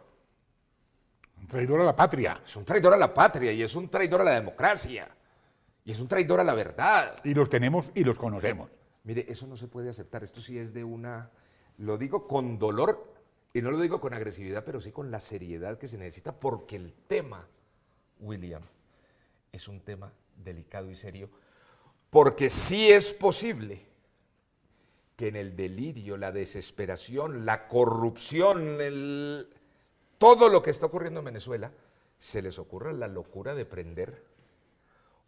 Traidor 1.51 1.81
a 1.81 1.85
la 1.85 1.97
patria. 1.97 2.41
Es 2.47 2.55
un 2.57 2.65
traidor 2.65 2.95
a 2.95 2.97
la 2.97 3.13
patria 3.13 3.51
y 3.53 3.63
es 3.63 3.75
un 3.75 3.89
traidor 3.89 4.21
a 4.21 4.25
la 4.25 4.33
democracia 4.33 5.09
y 5.85 5.91
es 5.91 6.01
un 6.01 6.07
traidor 6.09 6.39
a 6.41 6.45
la 6.45 6.55
verdad. 6.55 7.17
Y 7.25 7.35
los 7.35 7.51
tenemos 7.51 7.91
y 7.95 8.05
los 8.05 8.19
conocemos. 8.19 8.71
Mire, 9.05 9.27
eso 9.29 9.47
no 9.47 9.57
se 9.57 9.67
puede 9.67 9.91
aceptar. 9.91 10.23
Esto 10.23 10.41
sí 10.41 10.59
es 10.59 10.73
de 10.73 10.85
una, 10.85 11.31
lo 11.79 11.99
digo 11.99 12.29
con 12.29 12.59
dolor 12.59 13.13
y 13.53 13.63
no 13.63 13.73
lo 13.73 13.81
digo 13.81 14.01
con 14.01 14.15
agresividad, 14.15 14.65
pero 14.65 14.81
sí 14.81 14.93
con 14.93 15.11
la 15.11 15.19
seriedad 15.19 15.77
que 15.79 15.89
se 15.89 15.99
necesita 15.99 16.33
porque 16.33 16.77
el 16.77 16.93
tema, 17.09 17.47
William, 18.21 18.63
es 19.51 19.67
un 19.67 19.81
tema 19.81 20.13
delicado 20.37 20.89
y 20.91 20.95
serio, 20.95 21.29
porque 22.11 22.49
sí 22.49 22.91
es 22.93 23.13
posible 23.13 23.85
que 25.17 25.29
en 25.29 25.37
el 25.37 25.57
delirio, 25.57 26.17
la 26.17 26.31
desesperación, 26.31 27.45
la 27.45 27.67
corrupción, 27.67 28.81
el- 28.81 29.49
todo 30.21 30.51
lo 30.51 30.61
que 30.63 30.69
está 30.69 30.85
ocurriendo 30.85 31.21
en 31.21 31.25
Venezuela, 31.25 31.73
se 32.19 32.43
les 32.43 32.59
ocurra 32.59 32.93
la 32.93 33.09
locura 33.09 33.55
de 33.55 33.65
prender 33.65 34.23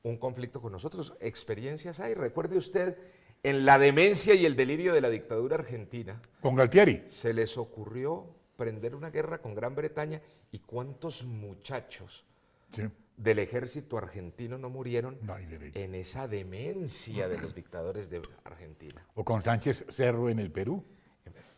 un 0.03 0.19
conflicto 0.19 0.61
con 0.61 0.71
nosotros. 0.71 1.15
Experiencias 1.19 1.99
hay. 1.99 2.13
Recuerde 2.13 2.59
usted, 2.59 2.99
en 3.43 3.65
la 3.65 3.79
demencia 3.79 4.35
y 4.35 4.45
el 4.45 4.55
delirio 4.55 4.93
de 4.93 5.01
la 5.01 5.09
dictadura 5.09 5.57
argentina, 5.57 6.21
Con 6.43 6.57
Galtieri. 6.57 7.07
se 7.11 7.33
les 7.33 7.57
ocurrió 7.57 8.27
prender 8.59 8.95
una 8.95 9.09
guerra 9.09 9.39
con 9.39 9.55
Gran 9.55 9.75
Bretaña 9.75 10.21
y 10.51 10.59
cuántos 10.59 11.25
muchachos 11.25 12.27
Sí. 12.73 12.83
del 13.17 13.39
ejército 13.39 13.97
argentino 13.97 14.59
no 14.59 14.69
murieron 14.69 15.17
No 15.23 15.37
en 15.39 15.95
esa 15.95 16.29
demencia 16.29 17.29
de 17.29 17.41
los 17.41 17.55
dictadores 17.55 18.11
de 18.11 18.21
Argentina. 18.45 19.07
O 19.15 19.25
con 19.25 19.41
Sánchez 19.41 19.87
Cerro 19.89 20.29
en 20.29 20.39
el 20.39 20.53
Perú. 20.53 20.85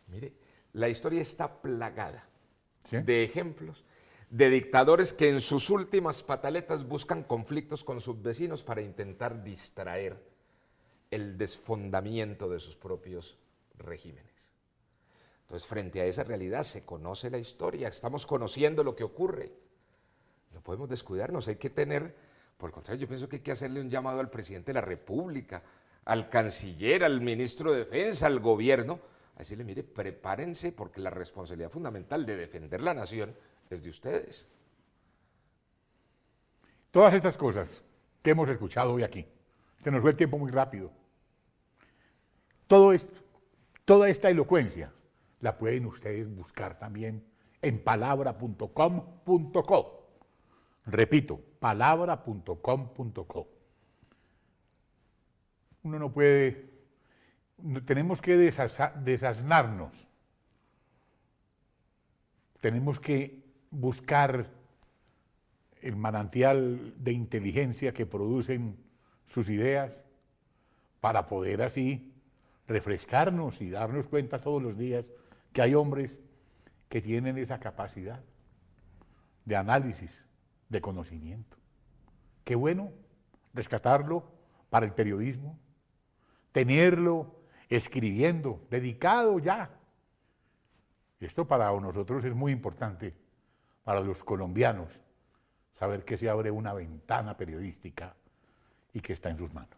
Mire, 0.07 0.31
la 0.71 0.87
historia 0.87 1.21
está 1.21 1.61
plagada 1.61 2.29
de 2.91 3.23
ejemplos 3.23 3.83
de 4.29 4.49
dictadores 4.49 5.13
que 5.13 5.29
en 5.29 5.39
sus 5.39 5.69
últimas 5.69 6.23
pataletas 6.23 6.87
buscan 6.87 7.23
conflictos 7.23 7.83
con 7.83 8.01
sus 8.01 8.21
vecinos 8.21 8.63
para 8.63 8.81
intentar 8.81 9.43
distraer 9.43 10.21
el 11.11 11.37
desfondamiento 11.37 12.49
de 12.49 12.59
sus 12.59 12.75
propios 12.75 13.37
regímenes. 13.77 14.51
Entonces, 15.43 15.67
frente 15.67 16.01
a 16.01 16.05
esa 16.05 16.23
realidad 16.23 16.63
se 16.63 16.83
conoce 16.83 17.29
la 17.29 17.37
historia, 17.37 17.87
estamos 17.87 18.25
conociendo 18.25 18.83
lo 18.83 18.95
que 18.95 19.03
ocurre. 19.03 19.53
No 20.53 20.61
podemos 20.61 20.89
descuidarnos, 20.89 21.47
hay 21.47 21.57
que 21.57 21.69
tener, 21.69 22.15
por 22.57 22.69
el 22.69 22.73
contrario, 22.73 23.01
yo 23.01 23.07
pienso 23.07 23.29
que 23.29 23.37
hay 23.37 23.41
que 23.41 23.51
hacerle 23.51 23.79
un 23.79 23.89
llamado 23.89 24.19
al 24.19 24.29
presidente 24.29 24.71
de 24.71 24.75
la 24.75 24.81
República, 24.81 25.61
al 26.03 26.29
canciller, 26.29 27.03
al 27.03 27.21
ministro 27.21 27.71
de 27.71 27.79
Defensa, 27.79 28.25
al 28.25 28.39
gobierno, 28.39 28.99
a 29.35 29.39
decirle, 29.39 29.63
mire, 29.63 29.83
prepárense 29.83 30.71
porque 30.71 31.01
la 31.01 31.09
responsabilidad 31.09 31.69
fundamental 31.69 32.25
de 32.25 32.37
defender 32.37 32.81
la 32.81 32.93
nación 32.93 33.35
es 33.69 33.83
de 33.83 33.89
ustedes. 33.89 34.47
Todas 36.91 37.13
estas 37.13 37.37
cosas 37.37 37.81
que 38.21 38.31
hemos 38.31 38.49
escuchado 38.49 38.93
hoy 38.93 39.03
aquí, 39.03 39.25
se 39.83 39.91
nos 39.91 40.01
fue 40.01 40.11
el 40.11 40.17
tiempo 40.17 40.37
muy 40.37 40.51
rápido. 40.51 40.91
Todo 42.67 42.93
esto, 42.93 43.13
toda 43.83 44.09
esta 44.09 44.29
elocuencia 44.29 44.93
la 45.41 45.57
pueden 45.57 45.85
ustedes 45.85 46.33
buscar 46.33 46.79
también 46.79 47.25
en 47.61 47.83
palabra.com.co. 47.83 50.07
Repito, 50.85 51.41
palabra.com.co. 51.59 53.47
Uno 55.83 55.99
no 55.99 56.11
puede, 56.11 56.74
tenemos 57.85 58.21
que 58.21 58.37
desasnarnos, 58.37 60.07
tenemos 62.59 62.99
que 62.99 63.43
buscar 63.71 64.49
el 65.81 65.95
manantial 65.95 66.93
de 66.97 67.11
inteligencia 67.11 67.93
que 67.93 68.05
producen 68.05 68.77
sus 69.27 69.49
ideas 69.49 70.03
para 70.99 71.27
poder 71.27 71.61
así 71.61 72.13
refrescarnos 72.67 73.61
y 73.61 73.69
darnos 73.69 74.07
cuenta 74.07 74.41
todos 74.41 74.61
los 74.61 74.77
días 74.77 75.11
que 75.53 75.61
hay 75.61 75.75
hombres 75.75 76.19
que 76.89 77.01
tienen 77.01 77.37
esa 77.37 77.59
capacidad 77.59 78.21
de 79.45 79.55
análisis, 79.55 80.25
de 80.69 80.81
conocimiento. 80.81 81.57
Qué 82.43 82.55
bueno 82.55 82.91
rescatarlo 83.53 84.31
para 84.69 84.85
el 84.85 84.93
periodismo, 84.93 85.59
tenerlo 86.51 87.44
escribiendo, 87.69 88.61
dedicado 88.69 89.39
ya. 89.39 89.69
Esto 91.19 91.47
para 91.47 91.71
nosotros 91.79 92.23
es 92.23 92.33
muy 92.35 92.51
importante, 92.51 93.13
para 93.83 93.99
los 93.99 94.23
colombianos, 94.23 94.89
saber 95.79 96.03
que 96.03 96.17
se 96.17 96.29
abre 96.29 96.51
una 96.51 96.73
ventana 96.73 97.37
periodística 97.37 98.15
y 98.93 98.99
que 98.99 99.13
está 99.13 99.29
en 99.29 99.37
sus 99.37 99.53
manos. 99.53 99.77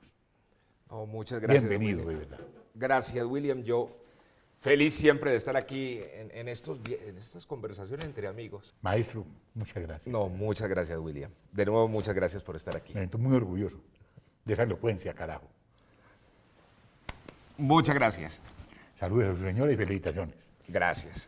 No, 0.89 1.05
muchas 1.05 1.41
gracias. 1.41 1.67
Bienvenido, 1.67 2.05
William. 2.05 2.19
de 2.19 2.25
verdad. 2.25 2.47
Gracias, 2.73 3.25
William. 3.25 3.63
Yo 3.63 3.89
feliz 4.59 4.93
siempre 4.93 5.31
de 5.31 5.37
estar 5.37 5.57
aquí 5.57 5.99
en, 6.13 6.31
en 6.31 6.47
estos, 6.47 6.79
en 6.85 7.17
estas 7.17 7.45
conversaciones 7.45 8.05
entre 8.05 8.27
amigos. 8.27 8.73
Maestro, 8.81 9.25
muchas 9.53 9.83
gracias. 9.83 10.11
No, 10.11 10.29
muchas 10.29 10.69
gracias, 10.69 10.97
William. 10.99 11.31
De 11.51 11.65
nuevo, 11.65 11.87
muchas 11.87 12.15
gracias 12.15 12.43
por 12.43 12.55
estar 12.55 12.75
aquí. 12.75 12.93
Me 12.93 13.01
siento 13.01 13.17
muy 13.17 13.35
orgulloso 13.35 13.79
de 14.45 14.53
esa 14.53 14.63
elocuencia, 14.63 15.13
carajo. 15.13 15.47
Muchas 17.57 17.95
gracias. 17.95 18.41
Saludos 18.95 19.25
a 19.25 19.31
sus 19.31 19.41
señores 19.41 19.73
y 19.73 19.77
felicitaciones. 19.77 20.35
Gracias. 20.67 21.27